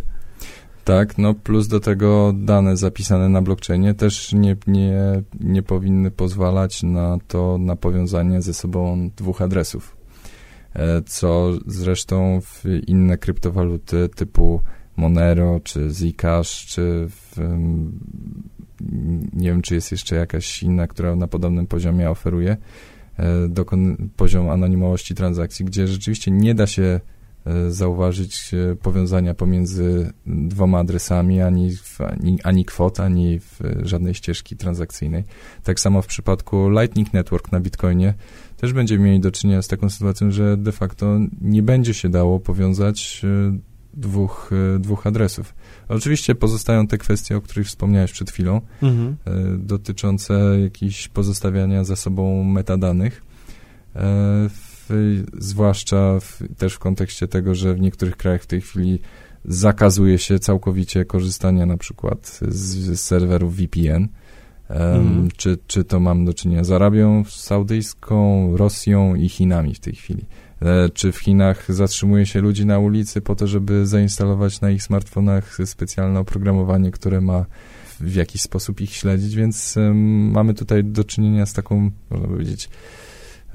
[0.84, 6.84] Tak, no plus do tego dane zapisane na blockchainie też nie, nie, nie powinny pozwalać
[6.84, 9.98] na to, na powiązanie ze sobą dwóch adresów,
[10.74, 14.62] e, co zresztą w inne kryptowaluty typu
[15.00, 17.38] Monero, czy Zcash, czy w,
[19.34, 22.58] nie wiem, czy jest jeszcze jakaś inna, która na podobnym poziomie oferuje
[23.20, 23.50] e,
[24.16, 27.00] poziom anonimowości transakcji, gdzie rzeczywiście nie da się
[27.46, 34.14] e, zauważyć e, powiązania pomiędzy dwoma adresami, ani, w, ani, ani kwot, ani w żadnej
[34.14, 35.24] ścieżki transakcyjnej.
[35.64, 38.14] Tak samo w przypadku Lightning Network na Bitcoinie
[38.58, 42.40] też będziemy mieli do czynienia z taką sytuacją, że de facto nie będzie się dało
[42.40, 43.22] powiązać
[43.94, 45.56] dwóch, e, dwóch adresów.
[45.88, 49.16] Oczywiście pozostają te kwestie, o których wspomniałeś przed chwilą, mhm.
[49.26, 53.22] E, dotyczące jakichś pozostawiania za sobą metadanych,
[53.96, 54.00] e,
[54.50, 59.00] w, zwłaszcza w, też w kontekście tego, że w niektórych krajach w tej chwili
[59.46, 64.08] zakazuje się całkowicie korzystania na przykład z, z serwerów VPN.
[64.70, 65.30] Mhm.
[65.38, 70.26] Czy, czy to mam do czynienia z Arabią Saudyjską, Rosją i Chinami w tej chwili.
[70.62, 74.84] E, czy w Chinach zatrzymuje się ludzi na ulicy po to, żeby zainstalować na ich
[74.84, 77.46] smartfonach specjalne oprogramowanie, które ma
[78.00, 79.76] w jakiś sposób ich śledzić, więc
[80.32, 82.70] mamy tutaj do czynienia z taką, można powiedzieć,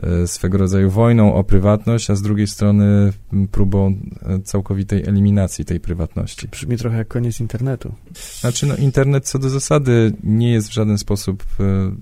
[0.02, 3.12] e, swego rodzaju wojną o prywatność, a z drugiej strony
[3.50, 6.48] próbą e, całkowitej eliminacji tej prywatności.
[6.48, 7.94] Brzmi trochę jak koniec internetu.
[8.40, 11.44] Znaczy, no, internet co do zasady nie jest w żaden sposób,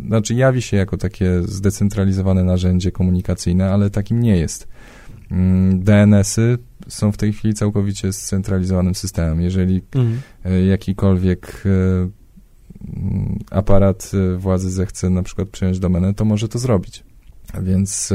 [0.07, 4.72] znaczy jawi się jako takie zdecentralizowane narzędzie komunikacyjne, ale takim nie jest.
[5.33, 9.41] Mm, DNS-y są w tej chwili całkowicie scentralizowanym systemem.
[9.41, 10.21] Jeżeli mhm.
[10.45, 16.59] E, jakikolwiek e, mm, aparat e, władzy zechce na przykład przejąć domenę, to może to
[16.59, 17.05] zrobić.
[17.63, 18.13] Więc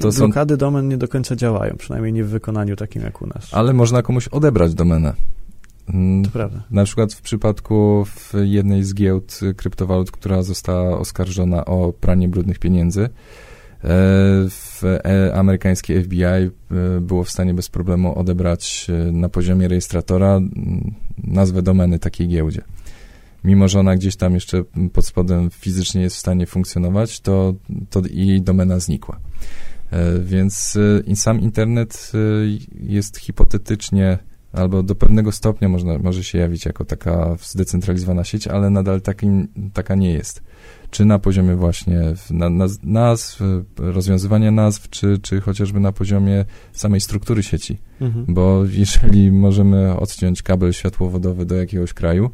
[0.00, 0.18] to są...
[0.18, 3.48] Blokady domen nie do końca działają, przynajmniej nie w wykonaniu takim jak u nas.
[3.52, 5.14] Ale można komuś odebrać domenę.
[5.88, 6.62] Mm, to prawda.
[6.70, 12.58] Na przykład w przypadku w jednej z giełd kryptowalut, która została oskarżona o pranie brudnych
[12.58, 13.08] pieniędzy,
[14.50, 16.50] w e, amerykańskie FBI e,
[17.00, 20.40] było w stanie bez problemu odebrać na poziomie rejestratora
[21.24, 22.62] nazwę domeny takiej giełdzie.
[23.44, 27.54] Mimo, że ona gdzieś tam jeszcze pod spodem fizycznie jest w stanie funkcjonować, to,
[27.90, 29.20] to jej domena znikła.
[30.24, 30.78] Więc
[31.14, 32.12] sam internet
[32.80, 34.18] jest hipotetycznie
[34.52, 39.26] albo do pewnego stopnia można, może się jawić jako taka zdecentralizowana sieć, ale nadal taki,
[39.72, 40.42] taka nie jest.
[40.94, 43.40] Czy na poziomie właśnie na, na, nazw,
[43.76, 47.78] rozwiązywania nazw, czy, czy chociażby na poziomie samej struktury sieci.
[48.00, 48.24] Mhm.
[48.28, 52.30] Bo jeżeli możemy odciąć kabel światłowodowy do jakiegoś kraju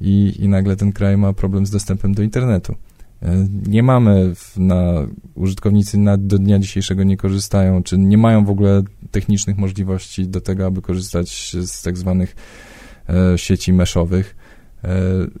[0.00, 2.74] i, i nagle ten kraj ma problem z dostępem do internetu,
[3.22, 8.50] E, nie mamy na, użytkownicy na, do dnia dzisiejszego nie korzystają, czy nie mają w
[8.50, 12.36] ogóle technicznych możliwości do tego, aby korzystać z tak zwanych
[13.08, 14.36] e, sieci meszowych,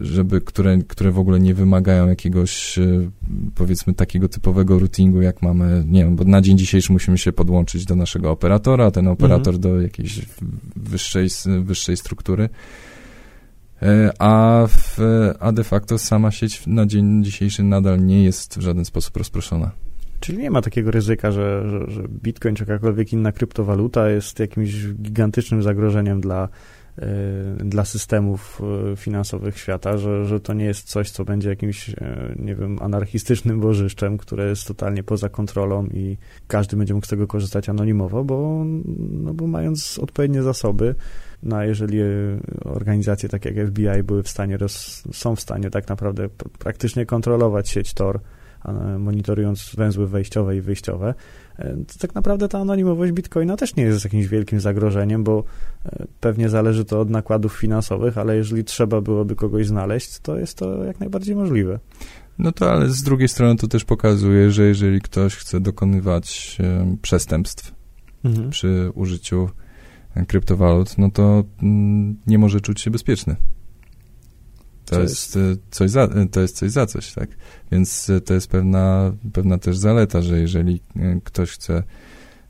[0.00, 3.10] żeby, które, które w ogóle nie wymagają jakiegoś, e,
[3.54, 7.84] powiedzmy, takiego typowego routingu, jak mamy, nie wiem, bo na dzień dzisiejszy musimy się podłączyć
[7.84, 9.60] do naszego operatora, ten operator mhm.
[9.60, 10.20] do jakiejś
[10.76, 11.28] wyższej,
[11.62, 12.48] wyższej struktury.
[13.82, 14.98] E, a, w,
[15.40, 19.70] a de facto sama sieć na dzień dzisiejszy nadal nie jest w żaden sposób rozproszona.
[20.20, 24.86] Czyli nie ma takiego ryzyka, że, że, że Bitcoin czy jakakolwiek inna kryptowaluta jest jakimś
[24.86, 26.48] gigantycznym zagrożeniem dla,
[27.56, 28.60] dla systemów
[28.92, 31.94] e, finansowych świata, że, że to nie jest coś, co będzie jakimś,
[32.36, 36.16] nie wiem, anarchistycznym bożyszczem, które jest totalnie poza kontrolą i
[36.46, 38.64] każdy będzie mógł z tego korzystać anonimowo, bo,
[39.10, 40.94] no bo mając odpowiednie zasoby,
[41.42, 41.98] no a jeżeli
[42.64, 44.58] organizacje takie jak FBI były w stanie,
[45.12, 46.28] są w stanie tak naprawdę
[46.58, 48.20] praktycznie kontrolować sieć Tor,
[48.98, 51.14] monitorując węzły wejściowe i wyjściowe,
[51.58, 55.44] to tak naprawdę ta anonimowość Bitcoina też nie jest jakimś wielkim zagrożeniem, bo
[55.84, 60.58] e, pewnie zależy to od nakładów finansowych, ale jeżeli trzeba byłoby kogoś znaleźć, to jest
[60.58, 61.78] to jak najbardziej możliwe.
[62.38, 66.58] No to ale z drugiej strony to też pokazuje, że jeżeli ktoś chce dokonywać
[67.02, 67.74] przestępstw
[68.24, 68.50] mhm.
[68.50, 69.48] przy użyciu
[70.28, 73.36] kryptowalut, no to mm, nie może czuć się bezpieczny.
[74.96, 77.28] To jest, jest, coś za, to jest coś za coś, tak?
[77.72, 81.82] Więc e, to jest pewna, pewna też zaleta, że jeżeli e, ktoś chce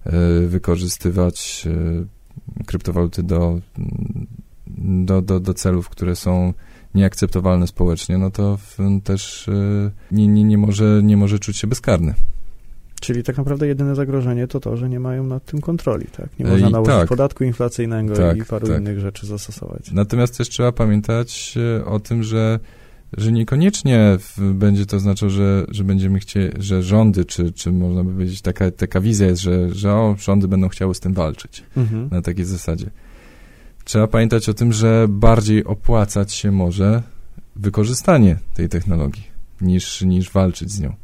[0.05, 0.13] e,
[0.47, 1.69] wykorzystywać
[2.67, 4.27] kryptowaluty do, mm,
[5.07, 6.55] do, do, do celów, które są
[6.95, 8.59] nieakceptowalne społecznie, no to
[9.05, 9.51] też
[10.11, 12.15] nie, nie, nie, może, nie może czuć się bezkarny.
[13.03, 16.39] Czyli tak naprawdę jedyne zagrożenie to to, że nie mają nad tym kontroli, tak?
[16.39, 18.81] Nie można I nałożyć tak, podatku inflacyjnego tak, i paru tak.
[18.81, 19.93] innych rzeczy zastosować.
[19.93, 22.61] Natomiast też trzeba pamiętać e, o tym, że
[23.17, 28.13] że niekoniecznie będzie to znaczyło, że, że będziemy chcieli, że rządy, czy, czy można by
[28.13, 32.09] powiedzieć, taka, taka wizja jest, że, że o, rządy będą chciały z tym walczyć mhm.
[32.11, 32.91] na takiej zasadzie.
[33.85, 37.03] Trzeba pamiętać o tym, że bardziej opłacać się może
[37.57, 39.25] wykorzystanie tej technologii
[39.61, 41.02] niż, niż walczyć z nią.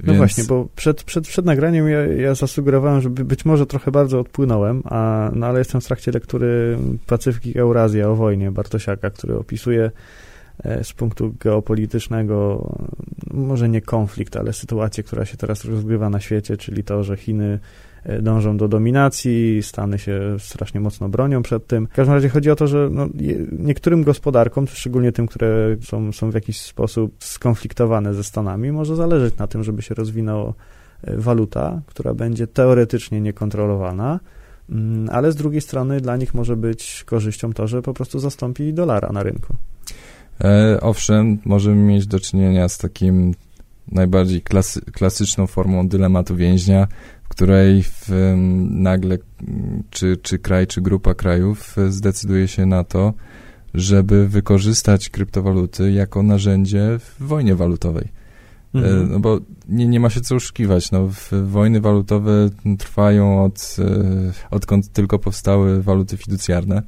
[0.00, 0.18] No Więc...
[0.18, 4.82] właśnie, bo przed, przed, przed nagraniem ja, ja zasugerowałem, że być może trochę bardzo odpłynąłem,
[4.84, 9.90] a, no ale jestem w trakcie lektury Pacyfik Eurazja o wojnie Bartosiaka, który opisuje
[10.82, 12.68] z punktu geopolitycznego,
[13.30, 17.58] może nie konflikt, ale sytuację, która się teraz rozgrywa na świecie, czyli to, że Chiny
[18.06, 21.86] E, dążą do dominacji, Stany się strasznie mocno bronią przed tym.
[21.86, 23.08] W każdym razie chodzi o to, że no,
[23.58, 29.36] niektórym gospodarkom, szczególnie tym, które są, są w jakiś sposób skonfliktowane ze Stanami, może zależeć
[29.36, 30.52] na tym, żeby się rozwinęła
[31.02, 34.20] e, waluta, która będzie teoretycznie niekontrolowana,
[34.70, 38.72] mm, ale z drugiej strony dla nich może być korzyścią to, że po prostu zastąpi
[38.72, 39.54] dolara na rynku.
[40.44, 43.34] E, owszem, możemy mieć do czynienia z takim
[43.92, 46.88] najbardziej klasy, klasyczną formą dylematu więźnia,
[47.22, 48.10] w której w,
[48.70, 49.18] nagle
[49.90, 53.14] czy, czy kraj, czy grupa krajów zdecyduje się na to,
[53.74, 58.08] żeby wykorzystać kryptowaluty jako narzędzie w wojnie walutowej.
[58.74, 59.12] E, mhm.
[59.12, 60.90] No bo nie, nie ma się co oszukiwać.
[60.90, 61.08] No,
[61.42, 66.82] wojny walutowe trwają od, e, odkąd tylko powstały waluty fiducjarne.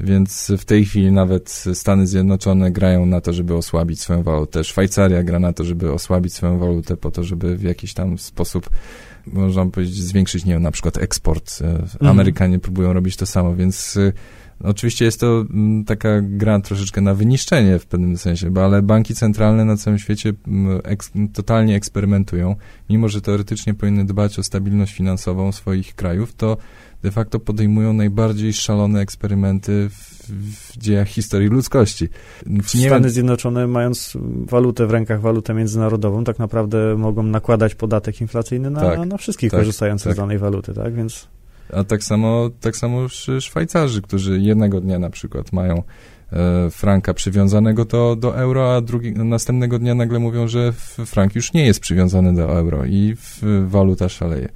[0.00, 4.64] Więc w tej chwili nawet Stany Zjednoczone grają na to, żeby osłabić swoją walutę.
[4.64, 8.70] Szwajcaria gra na to, żeby osłabić swoją walutę po to, żeby w jakiś tam sposób
[9.26, 11.58] można powiedzieć, zwiększyć, nie wiem, na przykład eksport.
[11.62, 12.10] E, mhm.
[12.10, 14.12] Amerykanie próbują robić to samo, więc e,
[14.64, 19.14] oczywiście jest to mm, taka gra troszeczkę na wyniszczenie w pewnym sensie, bo ale banki
[19.14, 22.56] centralne na całym świecie mm, eks, totalnie eksperymentują.
[22.90, 26.56] Mimo, że teoretycznie powinny dbać o stabilność finansową swoich krajów, to
[27.02, 32.08] de facto podejmują najbardziej szalone eksperymenty w, w dziejach historii ludzkości.
[32.86, 38.80] Stany Zjednoczone, mając walutę w rękach, walutę międzynarodową, tak naprawdę mogą nakładać podatek inflacyjny na,
[38.80, 40.14] tak, na wszystkich tak, korzystających tak.
[40.14, 40.94] z danej waluty, tak?
[40.94, 41.28] Więc...
[41.72, 43.08] A tak samo, tak samo
[43.40, 45.82] Szwajcarzy, którzy jednego dnia na przykład mają
[46.32, 50.72] e, franka przywiązanego do, do euro, a drugi, następnego dnia nagle mówią, że
[51.06, 53.16] frank już nie jest przywiązany do euro i
[53.66, 54.48] waluta szaleje.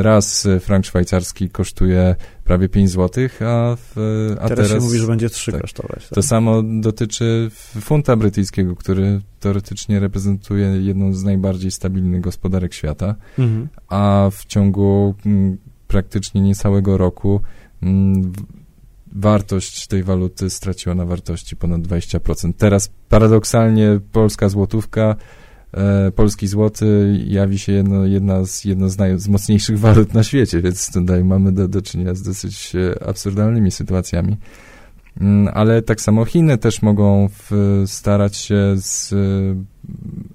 [0.00, 3.96] Raz frank szwajcarski kosztuje prawie 5 zł, a, w,
[4.40, 6.02] a teraz, teraz się mówi, że będzie 3 tak, kosztować.
[6.02, 6.14] Tak?
[6.14, 13.68] To samo dotyczy funta brytyjskiego, który teoretycznie reprezentuje jedną z najbardziej stabilnych gospodarek świata, mhm.
[13.88, 15.14] a w ciągu
[15.88, 17.40] praktycznie niecałego roku
[17.82, 18.32] mm,
[19.12, 22.52] wartość tej waluty straciła na wartości ponad 20%.
[22.58, 25.16] Teraz paradoksalnie polska złotówka
[25.72, 30.22] e, polski złoty jawi się jedno, jedna z, jedno z, naj, z mocniejszych walut na
[30.22, 34.36] świecie, więc tutaj mamy do, do czynienia z dosyć e, absurdalnymi sytuacjami.
[35.20, 39.12] Mm, ale tak samo Chiny też mogą w, starać się z,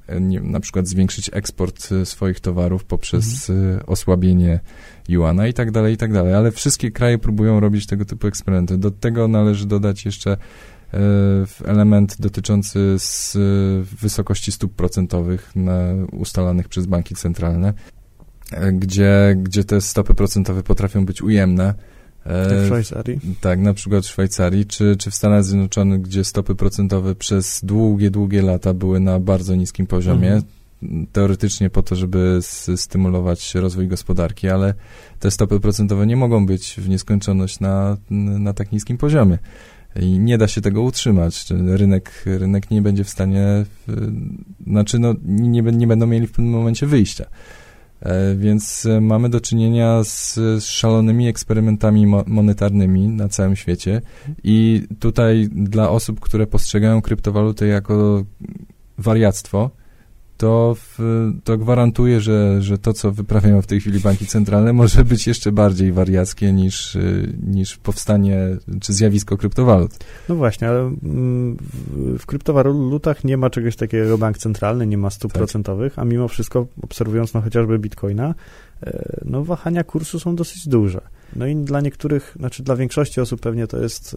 [0.07, 3.79] e, nie, na przykład zwiększyć eksport e, swoich towarów poprzez mhm.
[3.87, 4.59] osłabienie
[5.07, 6.33] juana i tak dalej, i tak dalej.
[6.33, 8.77] Ale wszystkie kraje próbują robić tego typu eksperymenty.
[8.77, 10.37] Do tego należy dodać jeszcze
[11.65, 13.37] element dotyczący z
[14.01, 17.73] wysokości stóp procentowych na, ustalanych przez banki centralne,
[18.73, 21.73] gdzie, gdzie te stopy procentowe potrafią być ujemne
[22.25, 23.19] w Szwajcarii?
[23.41, 28.11] Tak, na przykład w Szwajcarii, czy, czy w Stanach Zjednoczonych, gdzie stopy procentowe przez długie,
[28.11, 30.43] długie lata były na bardzo niskim poziomie, mhm.
[31.11, 32.39] Teoretycznie po to, żeby
[32.75, 34.73] stymulować rozwój gospodarki, ale
[35.19, 39.37] te stopy procentowe nie mogą być w nieskończoność na, na tak niskim poziomie.
[39.99, 41.45] I nie da się tego utrzymać.
[41.49, 43.65] Rynek, rynek nie będzie w stanie,
[44.67, 47.25] znaczy no, nie, nie będą mieli w pewnym momencie wyjścia.
[48.03, 54.01] E, więc e, mamy do czynienia z, z szalonymi eksperymentami mo monetarnymi na całym świecie
[54.43, 58.25] i tutaj dla osób, które postrzegają kryptowaluty jako
[58.97, 59.69] wariactwo,
[60.43, 60.99] to, w,
[61.43, 65.51] to gwarantuje, że, że to, co wyprawiają w tej chwili banki centralne, może być jeszcze
[65.51, 66.97] bardziej wariackie niż,
[67.47, 68.37] niż powstanie
[68.81, 69.91] czy zjawisko kryptowalut.
[70.29, 71.57] No właśnie, ale mm,
[72.19, 75.39] w kryptowalutach nie ma czegoś takiego jak bank centralny, nie ma stóp tak.
[75.39, 78.35] procentowych, a mimo wszystko, obserwując no chociażby bitcoina,
[78.83, 81.01] e, no wahania kursu są dosyć duże.
[81.35, 84.13] No i dla niektórych, znaczy dla większości osób pewnie to jest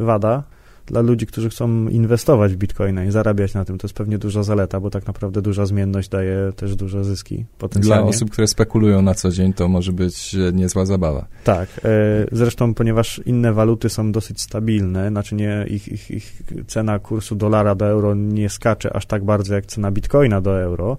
[0.00, 0.42] e, wada,
[0.86, 4.42] dla ludzi, którzy chcą inwestować w bitcoina i zarabiać na tym, to jest pewnie duża
[4.42, 8.02] zaleta, bo tak naprawdę duża zmienność daje też duże zyski potencjalnie.
[8.02, 11.26] Dla osób, które spekulują na co dzień, to może być niezła zabawa.
[11.44, 11.68] Tak.
[11.84, 11.90] E,
[12.32, 17.74] zresztą, ponieważ inne waluty są dosyć stabilne, znaczy nie, ich, ich, ich cena kursu dolara
[17.74, 20.96] do euro nie skacze aż tak bardzo jak cena bitcoina do euro,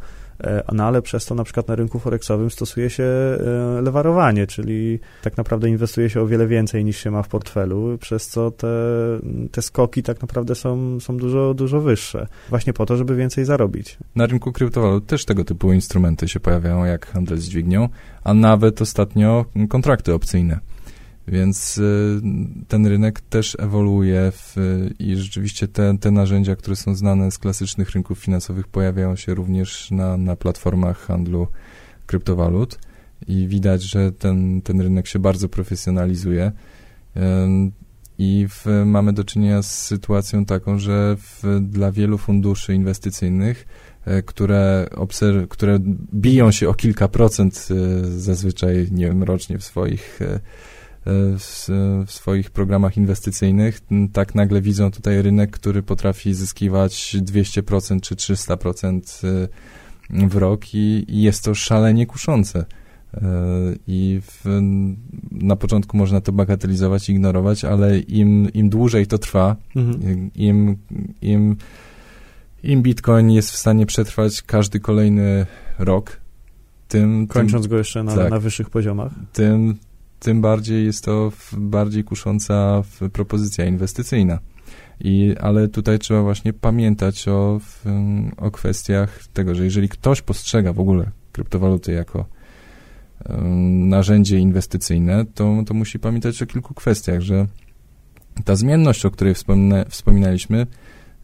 [0.73, 5.37] no ale przez to na przykład na rynku forexowym stosuje się e, lewarowanie, czyli tak
[5.37, 8.67] naprawdę inwestuje się o wiele więcej niż się ma w portfelu, przez co te,
[9.51, 12.27] te skoki tak naprawdę są, są dużo, dużo wyższe.
[12.49, 13.97] Właśnie po to, żeby więcej zarobić.
[14.15, 17.89] Na rynku kryptowalut też tego typu instrumenty się pojawiają, jak handel z dźwignią,
[18.23, 20.59] a nawet ostatnio kontrakty opcyjne.
[21.27, 22.21] Więc y,
[22.67, 24.55] ten rynek też ewoluuje w,
[24.99, 29.91] i rzeczywiście te, te narzędzia, które są znane z klasycznych rynków finansowych, pojawiają się również
[29.91, 31.47] na, na platformach handlu
[32.05, 32.79] kryptowalut
[33.27, 36.51] i widać, że ten, ten rynek się bardzo profesjonalizuje.
[38.17, 43.67] I w, mamy do czynienia z sytuacją taką, że w, dla wielu funduszy inwestycyjnych,
[44.05, 45.79] e, które, obserw- które
[46.13, 50.39] biją się o kilka procent e, zazwyczaj, nie wiem, rocznie w swoich e,
[51.05, 51.67] w,
[52.05, 53.79] w, swoich programach inwestycyjnych,
[54.13, 61.05] tak nagle widzą tutaj rynek, który potrafi zyskiwać 200% czy 300% y, w rok i,
[61.07, 62.59] i jest to szalenie kuszące.
[62.59, 63.19] Y,
[63.87, 64.61] I w,
[65.31, 70.29] na początku można to bagatelizować, ignorować, ale im, im dłużej to trwa, mhm.
[70.35, 70.77] im,
[71.21, 71.55] im,
[72.63, 75.45] im Bitcoin jest w stanie przetrwać każdy kolejny
[75.79, 76.17] rok,
[76.87, 77.27] tym.
[77.27, 79.11] Kończąc tym, go jeszcze na, tak, na wyższych poziomach.
[79.33, 79.77] Tym,
[80.25, 84.39] tym bardziej jest to bardziej kusząca propozycja inwestycyjna.
[84.99, 87.59] I, ale tutaj trzeba właśnie pamiętać o,
[88.37, 92.25] o kwestiach tego, że jeżeli ktoś postrzega w ogóle kryptowaluty jako
[93.69, 97.47] narzędzie inwestycyjne, to, to musi pamiętać o kilku kwestiach, że
[98.45, 100.67] ta zmienność, o której wspomina, wspominaliśmy,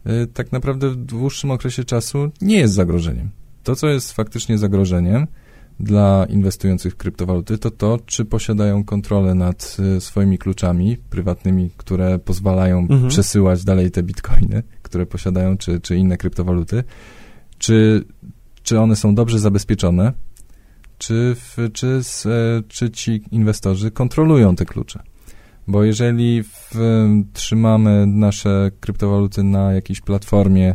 [0.06, 3.30] y, tak naprawdę w dłuższym okresie czasu nie jest zagrożeniem.
[3.62, 5.26] To, co jest faktycznie zagrożeniem,
[5.80, 12.18] dla inwestujących w kryptowaluty, to to, czy posiadają kontrolę nad y, swoimi kluczami prywatnymi, które
[12.18, 13.08] pozwalają mhm.
[13.08, 16.84] przesyłać dalej te bitcoiny, które posiadają, czy, czy inne kryptowaluty,
[17.58, 18.04] czy,
[18.62, 20.12] czy one są dobrze zabezpieczone,
[20.98, 21.36] czy,
[21.72, 25.02] czy, e, czy ci inwestorzy kontrolują te klucze.
[25.66, 26.74] Bo jeżeli w,
[27.32, 30.74] trzymamy nasze kryptowaluty na jakiejś platformie,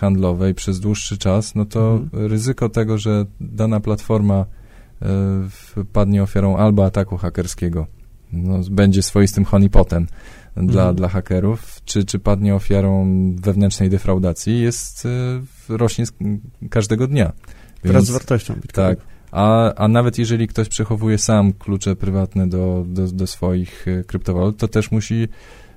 [0.00, 2.26] handlowej przez dłuższy czas, no to mhm.
[2.26, 4.46] ryzyko tego, że dana platforma
[5.02, 5.06] e,
[5.92, 7.86] padnie ofiarą albo ataku hakerskiego,
[8.32, 10.06] no, będzie swoistym honeypotem
[10.56, 10.96] dla, mhm.
[10.96, 13.06] dla hakerów, czy, czy padnie ofiarą
[13.40, 16.04] wewnętrznej defraudacji, jest, e, rośnie
[16.70, 17.32] każdego dnia.
[17.84, 18.96] Więc, Wraz z wartością Bitcoin.
[18.96, 18.98] Tak.
[19.32, 24.68] A, a nawet jeżeli ktoś przechowuje sam klucze prywatne do, do, do swoich kryptowalut, to
[24.68, 25.28] też musi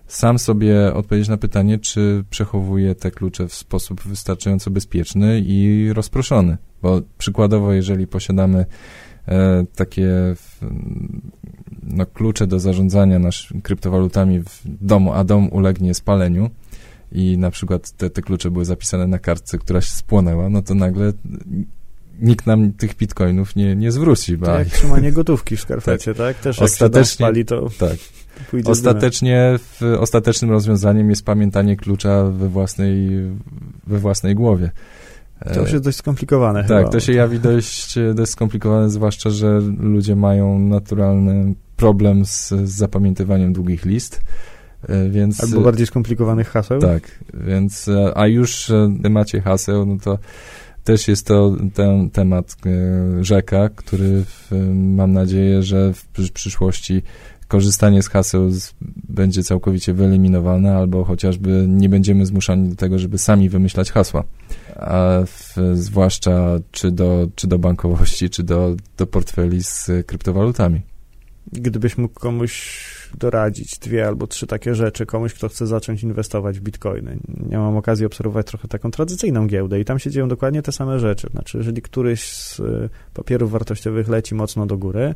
[0.08, 6.58] sam sobie odpowiedzieć na pytanie, czy przechowuje te klucze w sposób wystarczająco bezpieczny i rozproszony.
[6.82, 8.66] Bo przykładowo, jeżeli posiadamy
[9.28, 10.36] e, takie
[11.84, 16.49] no, klucze do zarządzania nasz, kryptowalutami w domu, a dom ulegnie spaleniu
[17.12, 20.76] i na przykład te, te klucze były zapisane na kartce, która się spłonęła, no to
[20.76, 21.14] nagle
[22.20, 24.38] nikt nam tych bitcoinów nie, nie zwróci.
[24.38, 26.36] To jak trzymanie gotówki w skarpecie, tak?
[26.36, 26.43] tak?
[26.43, 27.97] Też Ostatecznie, jak się spali, to tak.
[28.65, 33.09] Ostatecznie w, ostatecznym rozwiązaniem jest pamiętanie klucza we własnej,
[33.88, 34.71] we własnej głowie.
[35.53, 36.63] To już jest dość skomplikowane.
[36.63, 36.89] Tak, chyba.
[36.89, 43.53] to się jawi dość, dość skomplikowane, zwłaszcza, że ludzie mają naturalny problem z, z zapamiętywaniem
[43.53, 44.21] długich list.
[44.89, 46.79] E, więc, Albo bardziej skomplikowanych haseł?
[46.79, 50.17] Tak, więc, e, a już w temacie haseł, no to
[50.83, 57.01] też jest to ten temat e, rzeka, który w, mam nadzieję, że w przyszłości
[57.47, 58.49] korzystanie z haseł
[59.09, 64.23] będzie całkowicie wyeliminowane, albo chociażby nie będziemy zmuszani do tego, żeby sami wymyślać hasła.
[64.75, 70.81] A w, zwłaszcza czy do, czy do bankowości, czy do, do portfeli z kryptowalutami.
[71.51, 72.83] Gdybyś mógł komuś
[73.17, 77.17] doradzić dwie albo trzy takie rzeczy komuś, kto chce zacząć inwestować w bitcoiny.
[77.49, 80.99] Ja mam okazję obserwować trochę taką tradycyjną giełdę i tam się dzieją dokładnie te same
[80.99, 81.27] rzeczy.
[81.31, 85.15] Znaczy, jeżeli któryś z y, papierów wartościowych leci mocno do góry,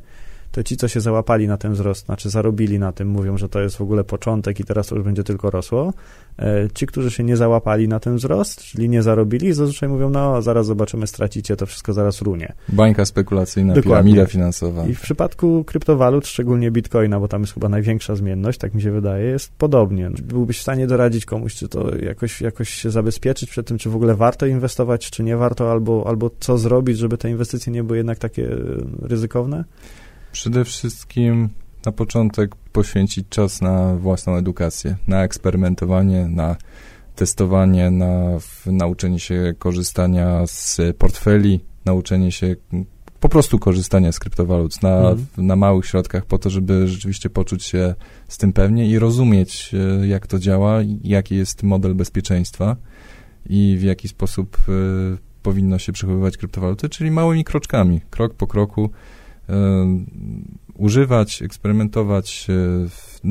[0.52, 3.62] to ci, co się załapali na ten wzrost, znaczy zarobili na tym, mówią, że to
[3.62, 5.94] jest w ogóle początek i teraz to już będzie tylko rosło.
[6.40, 10.42] E, ci, którzy się nie załapali na ten wzrost, czyli nie zarobili, zazwyczaj mówią, no
[10.42, 12.54] zaraz zobaczymy, stracicie, to wszystko zaraz runie.
[12.70, 13.92] Bańka spekulacyjna, Dokładnie.
[13.92, 14.86] piramida finansowa.
[14.86, 18.92] I w przypadku kryptowalut, szczególnie bitcoina, bo tam jest chyba największa zmienność, tak mi się
[18.92, 20.12] wydaje, jest podobnie.
[20.24, 23.96] Byłbyś w stanie doradzić komuś, czy to jakoś, jakoś się zabezpieczyć przed tym, czy w
[23.96, 27.98] ogóle warto inwestować, czy nie warto, albo, albo co zrobić, żeby te inwestycje nie były
[27.98, 28.48] jednak takie
[29.02, 29.64] ryzykowne?
[30.32, 31.50] Przede wszystkim
[31.86, 36.56] na początek poświęcić czas na własną edukację, na eksperymentowanie, na
[37.16, 42.56] testowanie, na nauczenie się korzystania z portfeli, nauczenie się
[43.20, 45.28] po prostu korzystania z kryptowalut na, mhm.
[45.38, 47.96] na małych środkach po to, żeby rzeczywiście poczuć się
[48.28, 49.72] z tym pewnie i rozumieć,
[50.02, 52.76] e, jak to działa, jaki jest model bezpieczeństwa
[53.50, 58.90] i w jaki sposób y, powinno się przechowywać kryptowaluty, czyli małymi kroczkami, krok po kroku,
[60.76, 62.48] używać, eksperymentować,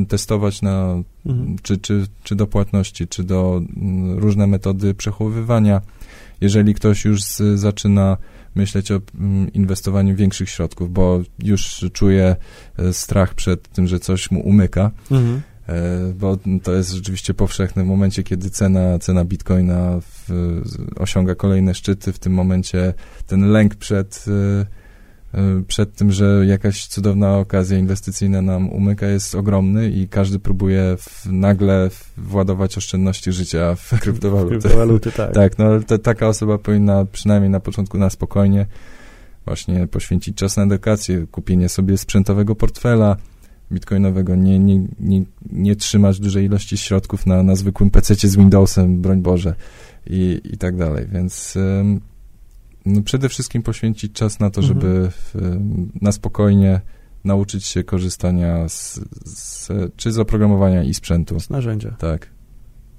[0.08, 1.56] testować na, mhm.
[1.62, 3.62] czy, czy, czy do płatności, czy do
[4.16, 5.80] różne metody przechowywania.
[6.40, 8.16] Jeżeli ktoś już z, zaczyna
[8.54, 9.00] myśleć o
[9.54, 12.36] inwestowaniu większych środków, bo już czuje
[12.78, 15.40] e, strach przed tym, że coś mu umyka, mhm.
[15.68, 20.28] E, bo to jest rzeczywiście powszechne w momencie, kiedy cena, cena bitcoina w,
[20.96, 22.94] osiąga kolejne szczyty, w tym momencie
[23.26, 24.66] ten lęk przed e,
[25.66, 31.26] przed tym, że jakaś cudowna okazja inwestycyjna nam umyka, jest ogromny i każdy próbuje w,
[31.26, 34.58] nagle władować oszczędności życia w kryptowaluty.
[34.58, 35.34] Kryptowaluty, tak.
[35.40, 38.66] tak, no ale taka osoba powinna przynajmniej na początku na spokojnie
[39.44, 43.16] właśnie poświęcić czas na edukację, kupienie sobie sprzętowego portfela
[43.72, 45.22] bitcoinowego, nie, nie, nie,
[45.52, 49.54] nie trzymać dużej ilości środków na, na zwykłym PC z Windowsem, broń Boże,
[50.06, 51.54] i, i tak dalej, więc
[51.84, 52.00] no
[53.04, 55.10] przede wszystkim poświęcić czas na to, żeby mhm.
[55.10, 55.34] w,
[56.02, 56.80] na spokojnie
[57.24, 61.40] nauczyć się korzystania z, z, czy z oprogramowania i sprzętu.
[61.40, 61.90] Z narzędzia.
[61.98, 62.26] Tak.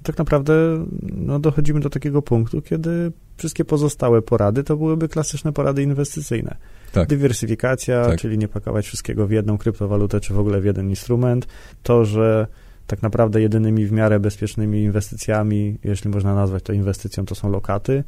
[0.02, 0.54] Tak naprawdę
[1.02, 6.56] no, dochodzimy do takiego punktu, kiedy wszystkie pozostałe porady to byłyby klasyczne porady inwestycyjne.
[6.92, 7.08] Tak.
[7.08, 8.18] Dywersyfikacja, tak.
[8.18, 11.46] czyli nie pakować wszystkiego w jedną kryptowalutę, czy w ogóle w jeden instrument.
[11.82, 12.46] To, że
[12.86, 18.04] tak naprawdę jedynymi w miarę bezpiecznymi inwestycjami, jeśli można nazwać to inwestycją, to są lokaty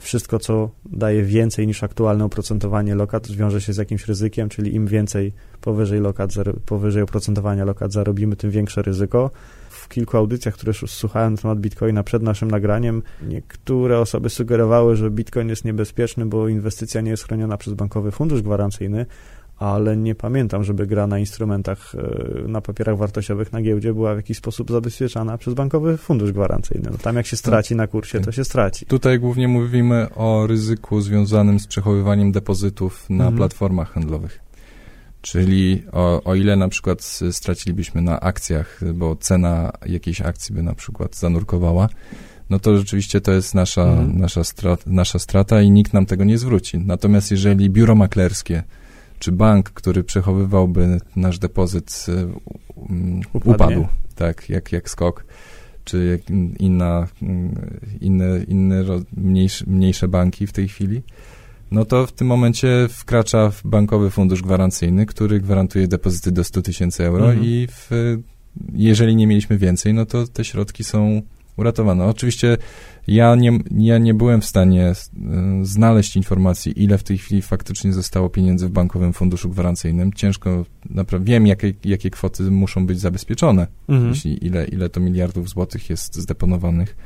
[0.00, 4.86] wszystko, co daje więcej niż aktualne oprocentowanie lokat, wiąże się z jakimś ryzykiem, czyli im
[4.86, 6.30] więcej powyżej lokat,
[6.66, 9.30] powyżej oprocentowania lokat zarobimy, tym większe ryzyko.
[9.68, 15.10] W kilku audycjach, które słuchałem na temat Bitcoina przed naszym nagraniem, niektóre osoby sugerowały, że
[15.10, 19.06] Bitcoin jest niebezpieczny, bo inwestycja nie jest chroniona przez bankowy fundusz gwarancyjny,
[19.58, 24.16] ale nie pamiętam, żeby gra na instrumentach, e, na papierach wartościowych na giełdzie była w
[24.16, 26.88] jakiś sposób zabezpieczana przez bankowy fundusz gwarancyjny.
[26.92, 28.86] No tam jak się straci na kursie, to się straci.
[28.86, 33.36] Tutaj głównie mówimy o ryzyku związanym z przechowywaniem depozytów na mhm.
[33.36, 34.40] platformach handlowych.
[35.22, 40.74] Czyli o, o ile na przykład stracilibyśmy na akcjach, bo cena jakiejś akcji by na
[40.74, 41.88] przykład zanurkowała,
[42.50, 44.18] no to rzeczywiście to jest nasza, mhm.
[44.18, 46.78] nasza, strat, nasza strata i nikt nam tego nie zwróci.
[46.78, 48.62] Natomiast jeżeli biuro maklerskie
[49.24, 52.26] czy bank, który przechowywałby nasz depozyt, y,
[52.76, 55.24] um, upadł, tak, jak, jak skok,
[55.84, 58.84] czy jak inna, mm, inne, inne
[59.16, 61.02] mniejsze, mniejsze banki w tej chwili,
[61.70, 67.04] no to w tym momencie wkracza bankowy fundusz gwarancyjny, który gwarantuje depozyty do 100 tysięcy
[67.04, 67.44] euro mhm.
[67.44, 67.90] i w,
[68.72, 71.22] jeżeli nie mieliśmy więcej, no to te środki są
[71.56, 72.06] uratowano.
[72.06, 72.56] Oczywiście
[73.06, 74.94] ja nie, ja nie byłem w stanie e,
[75.62, 80.12] znaleźć informacji, ile w tej chwili faktycznie zostało pieniędzy w Bankowym Funduszu Gwarancyjnym.
[80.12, 84.08] Ciężko, naprawdę wiem, jakie, jakie kwoty muszą być zabezpieczone, mhm.
[84.08, 86.96] jeśli ile, ile to miliardów złotych jest zdeponowanych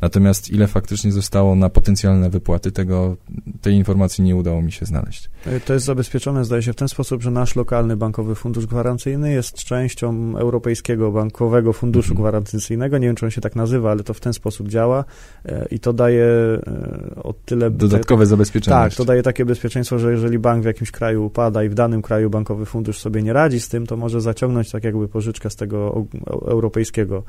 [0.00, 3.16] Natomiast ile faktycznie zostało na potencjalne wypłaty, tego,
[3.60, 5.30] tej informacji nie udało mi się znaleźć.
[5.46, 9.32] E, to jest zabezpieczone, zdaje się, w ten sposób, że nasz lokalny bankowy fundusz gwarancyjny
[9.32, 12.22] jest częścią Europejskiego Bankowego Funduszu mhm.
[12.22, 12.98] Gwarancyjnego.
[12.98, 15.04] Nie wiem, czy on się tak nazywa, ale to w ten sposób działa
[15.44, 17.70] e, i to daje e, o tyle...
[17.70, 18.76] Dodatkowe zabezpieczenie.
[18.76, 22.02] Tak, to daje takie bezpieczeństwo, że jeżeli bank w jakimś kraju upada i w danym
[22.02, 25.56] kraju bankowy fundusz sobie nie radzi z tym, to może zaciągnąć tak jakby pożyczkę z
[25.56, 26.06] tego
[26.46, 27.22] europejskiego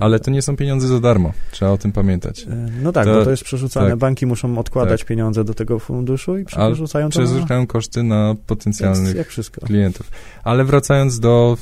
[0.00, 2.42] ale to nie są pieniądze za darmo, trzeba o tym pamiętać.
[2.42, 3.90] E, no tak, to, bo to jest przerzucane.
[3.90, 5.08] Tak, Banki muszą odkładać tak.
[5.08, 7.66] pieniądze do tego funduszu i przerzucają to Przerzucają na...
[7.66, 9.16] koszty na potencjalnych
[9.64, 10.10] klientów.
[10.44, 11.56] Ale wracając do,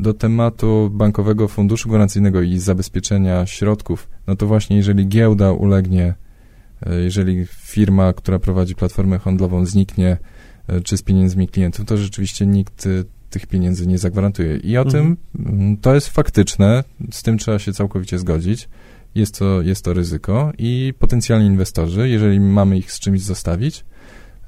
[0.00, 6.14] do tematu Bankowego Funduszu Gwarancyjnego i zabezpieczenia środków, no to właśnie jeżeli giełda ulegnie,
[6.86, 10.16] e, jeżeli firma, która prowadzi platformę handlową zniknie,
[10.68, 12.88] e, czy z pieniędzmi klientów, to rzeczywiście nikt
[13.32, 14.56] tych pieniędzy nie zagwarantuje.
[14.56, 15.16] I o mhm.
[15.34, 18.68] tym, to jest faktyczne, z tym trzeba się całkowicie zgodzić.
[19.14, 23.84] Jest to, jest to ryzyko i potencjalni inwestorzy, jeżeli mamy ich z czymś zostawić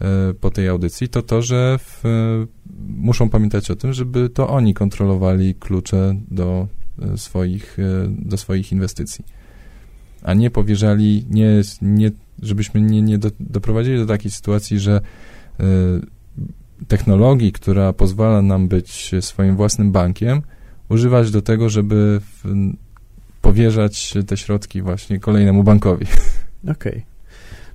[0.00, 2.02] e, po tej audycji, to to, że w,
[2.86, 6.68] muszą pamiętać o tym, żeby to oni kontrolowali klucze do
[7.02, 9.24] e, swoich, e, do swoich inwestycji.
[10.22, 12.10] A nie powierzali, nie, nie,
[12.42, 15.00] żebyśmy nie, nie do, doprowadzili do takiej sytuacji, że
[16.88, 20.42] technologii, która pozwala nam być swoim własnym bankiem,
[20.88, 22.44] używać do tego, żeby w,
[23.42, 26.06] powierzać te środki właśnie kolejnemu bankowi.
[26.62, 26.92] Okej.
[26.92, 27.14] Okay.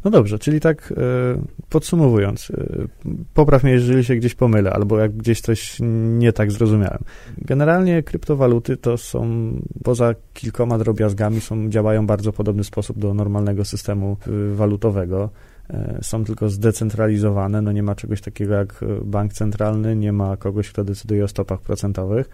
[0.04, 2.88] No dobrze, czyli tak e, podsumowując, e,
[3.34, 5.78] popraw mnie, jeżeli się gdzieś pomylę, albo jak gdzieś coś
[6.18, 7.00] nie tak zrozumiałem.
[7.38, 9.52] Generalnie kryptowaluty to są,
[9.84, 15.30] poza kilkoma drobiazgami, są, działają bardzo podobny sposób do normalnego systemu e, walutowego.
[15.74, 20.38] E, są tylko zdecentralizowane, no nie ma czegoś takiego jak e, bank centralny, nie ma
[20.38, 22.30] kogoś, kto decyduje o stopach procentowych.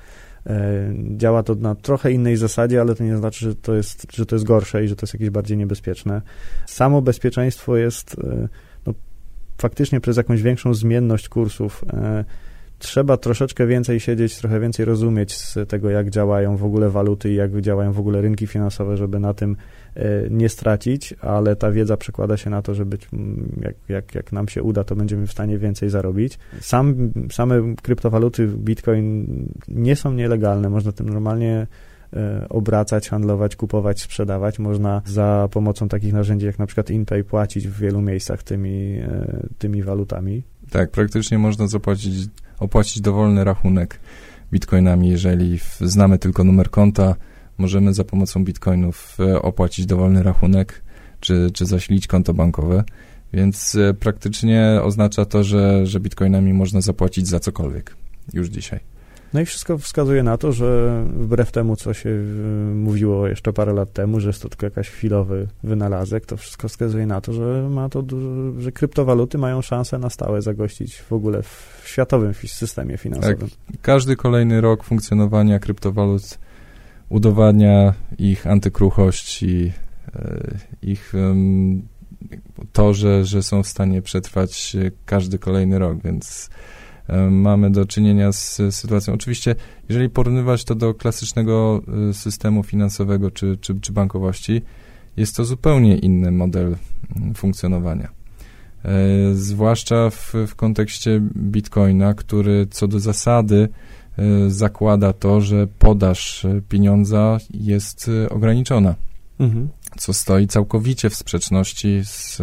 [0.48, 4.26] E, działa to na trochę innej zasadzie, ale to nie znaczy, że to jest, że
[4.26, 6.22] to jest gorsze i że to jest jakieś bardziej niebezpieczne.
[6.66, 8.16] Samo bezpieczeństwo jest
[8.86, 8.94] no,
[9.58, 11.86] faktycznie przez jakąś większą zmienność kursów
[12.80, 17.36] trzeba troszeczkę więcej siedzieć, trochę więcej rozumieć z tego, jak działają w ogóle waluty i
[17.36, 19.56] jak działają w ogóle rynki finansowe, żeby na tym
[20.30, 23.08] nie stracić, ale ta wiedza przekłada się na to, że być,
[23.62, 26.40] jak, jak, jak nam się uda, to będziemy w stanie więcej zarobić.
[26.62, 29.28] Sam, same kryptowaluty, bitcoin
[29.68, 31.68] nie są nielegalne, można tym normalnie
[32.14, 34.60] e, obracać, handlować, kupować, sprzedawać.
[34.60, 39.48] Można za pomocą takich narzędzi jak na przykład InPay płacić w wielu miejscach tymi, e,
[39.58, 40.44] tymi walutami.
[40.70, 42.28] Tak, praktycznie można zapłacić
[42.60, 44.00] opłacić dowolny rachunek
[44.52, 47.16] bitcoinami, jeżeli znamy tylko numer konta,
[47.58, 50.82] możemy za pomocą bitcoinów e, opłacić dowolny rachunek,
[51.20, 52.84] czy, czy zasilić konto bankowe,
[53.34, 57.96] więc e, praktycznie oznacza to, że, że bitcoinami można zapłacić za cokolwiek
[58.34, 58.80] już dzisiaj.
[59.34, 62.24] No i wszystko wskazuje na to, że wbrew temu, co się y,
[62.76, 67.06] mówiło jeszcze parę lat temu, że jest to tylko jakiś chwilowy wynalazek, to wszystko wskazuje
[67.06, 71.44] na to, że ma to dużo, że kryptowaluty mają szansę na stałe zagościć w ogóle
[71.44, 73.38] w światowym systemie finansowym.
[73.38, 73.82] Tak.
[73.82, 76.38] Każdy kolejny rok funkcjonowania kryptowalut
[77.10, 79.72] udowadnia ich antykruchość i
[80.16, 81.14] e, ich
[82.74, 86.50] to, że, że są w stanie przetrwać każdy kolejny rok, więc
[87.08, 89.14] E, mamy do czynienia z sytuacją.
[89.14, 89.56] Oczywiście,
[89.90, 94.62] jeżeli porównywać to do klasycznego e, systemu finansowego czy, czy, czy bankowości,
[95.18, 96.76] jest to zupełnie inny model
[97.36, 98.10] funkcjonowania.
[98.86, 98.90] E,
[99.34, 103.70] zwłaszcza w, w kontekście bitcoina, który co do zasady
[104.48, 108.96] zakłada to, że podaż pieniądza jest ograniczona,
[109.40, 109.70] mhm.
[109.98, 112.42] co stoi całkowicie w sprzeczności z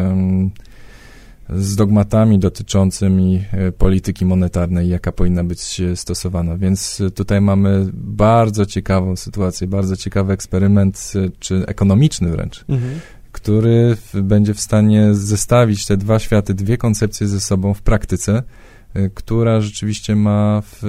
[1.50, 3.44] z dogmatami dotyczącymi
[3.78, 6.56] polityki monetarnej, jaka powinna być stosowana.
[6.56, 13.00] Więc tutaj mamy bardzo ciekawą sytuację, bardzo ciekawy eksperyment, czy ekonomiczny wręcz, mhm.
[13.32, 18.42] który będzie w stanie zestawić te dwa światy, dwie koncepcje ze sobą w praktyce,
[19.14, 20.82] która rzeczywiście ma w,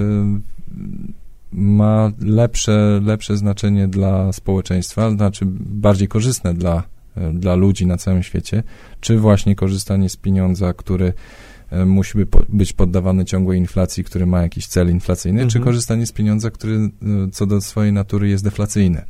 [1.52, 6.82] ma lepsze, lepsze znaczenie dla społeczeństwa, znaczy bardziej korzystne dla
[7.32, 8.62] dla ludzi na całym świecie,
[9.00, 11.12] czy właśnie korzystanie z pieniądza, który
[11.70, 12.18] e, musi
[12.48, 15.50] być poddawany ciągłej inflacji, który ma jakiś cel inflacyjny, mhm.
[15.50, 16.90] czy korzystanie z pieniądza, który e,
[17.32, 19.04] co do swojej natury jest deflacyjny.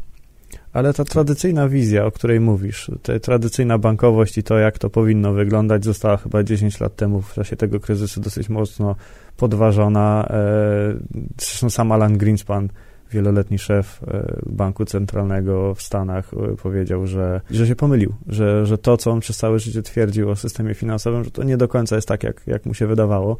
[0.72, 5.32] Ale ta tradycyjna wizja, o której mówisz, ta tradycyjna bankowość i to, jak to powinno
[5.32, 8.96] wyglądać, została chyba 10 lat temu w czasie tego kryzysu dosyć mocno
[9.36, 10.28] podważona.
[10.30, 10.94] E,
[11.38, 12.68] zresztą sam Alan Greenspan
[13.14, 18.78] wieloletni szef e, banku centralnego w Stanach e, powiedział, że, że się pomylił, że, że
[18.78, 21.96] to, co on przez całe życie twierdził o systemie finansowym, że to nie do końca
[21.96, 23.38] jest tak, jak, jak mu się wydawało.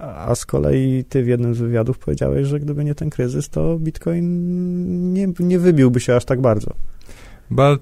[0.00, 3.78] A z kolei ty w jednym z wywiadów powiedziałeś, że gdyby nie ten kryzys, to
[3.78, 6.74] Bitcoin nie, nie wybiłby się aż tak bardzo.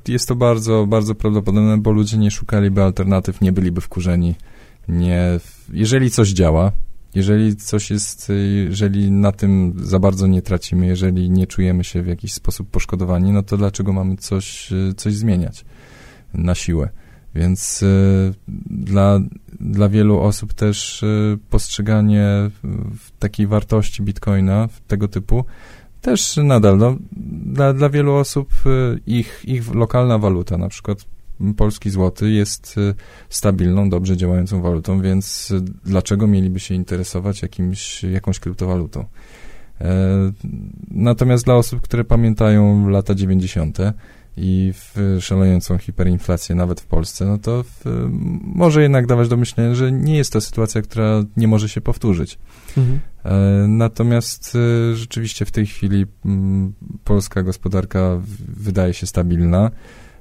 [0.09, 4.35] Jest to bardzo, bardzo prawdopodobne, bo ludzie nie szukaliby alternatyw, nie byliby wkurzeni.
[4.89, 5.41] Nie,
[5.73, 6.73] jeżeli coś działa,
[7.15, 8.33] jeżeli coś jest,
[8.69, 13.33] jeżeli na tym za bardzo nie tracimy, jeżeli nie czujemy się w jakiś sposób poszkodowani,
[13.33, 15.65] no to dlaczego mamy coś, coś zmieniać
[16.35, 16.89] na siłę?
[17.35, 18.35] Więc y,
[18.71, 19.21] dla,
[19.61, 22.27] dla wielu osób też y, postrzeganie
[23.19, 25.45] takiej wartości bitcoina tego typu
[26.01, 26.97] też nadal, no,
[27.47, 31.05] dla, dla wielu osób y, ich, ich lokalna waluta, na przykład
[31.57, 32.77] polski złoty jest
[33.29, 35.53] stabilną, dobrze działającą walutą, więc
[35.85, 39.05] dlaczego mieliby się interesować jakimś, jakąś kryptowalutą?
[39.81, 40.33] E,
[40.91, 43.79] natomiast dla osób, które pamiętają lata 90.,
[44.37, 44.73] i
[45.21, 48.09] szalejącą hiperinflację nawet w Polsce, no to w,
[48.43, 52.39] może jednak dawać do myślenia, że nie jest to sytuacja, która nie może się powtórzyć.
[52.77, 53.01] Mhm.
[53.25, 56.73] E, natomiast e, rzeczywiście w tej chwili m,
[57.05, 59.71] polska gospodarka wydaje się stabilna.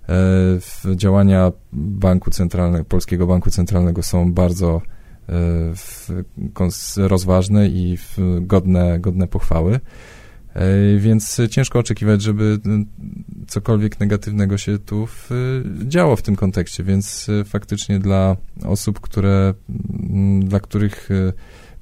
[0.09, 4.81] E, działania Banku Centralnego, Polskiego Banku Centralnego są bardzo
[5.29, 7.97] e, rozważne i
[8.41, 9.79] godne, godne pochwały.
[10.53, 12.59] E, więc ciężko oczekiwać, żeby
[13.47, 15.29] cokolwiek negatywnego się tu w,
[15.87, 19.53] działo w tym kontekście, więc faktycznie dla osób, które,
[20.39, 21.09] dla których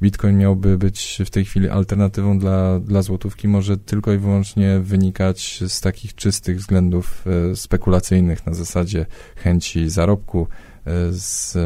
[0.01, 5.63] Bitcoin miałby być w tej chwili alternatywą dla, dla złotówki, może tylko i wyłącznie wynikać
[5.67, 7.25] z takich czystych względów
[7.55, 10.47] spekulacyjnych na zasadzie chęci zarobku,
[11.11, 11.57] z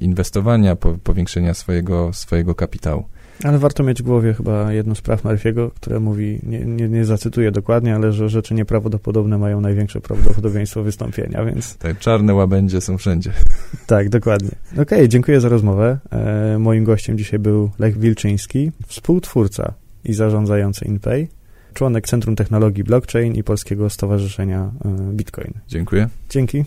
[0.00, 3.04] inwestowania, powiększenia swojego, swojego kapitału.
[3.44, 7.04] Ale warto mieć w głowie chyba jedno z praw Murphy'ego, które mówi, nie, nie, nie
[7.04, 11.76] zacytuję dokładnie, ale że rzeczy nieprawdopodobne mają największe prawdopodobieństwo wystąpienia, więc...
[11.76, 13.32] Tak, czarne łabędzie są wszędzie.
[13.86, 14.50] Tak, dokładnie.
[14.72, 15.98] Okej, okay, dziękuję za rozmowę.
[16.10, 19.74] E, moim gościem dzisiaj był Lech Wilczyński, współtwórca
[20.04, 21.28] i zarządzający InPay,
[21.74, 25.52] członek Centrum Technologii Blockchain i Polskiego Stowarzyszenia e, Bitcoin.
[25.68, 26.08] Dziękuję.
[26.30, 26.64] Dzięki.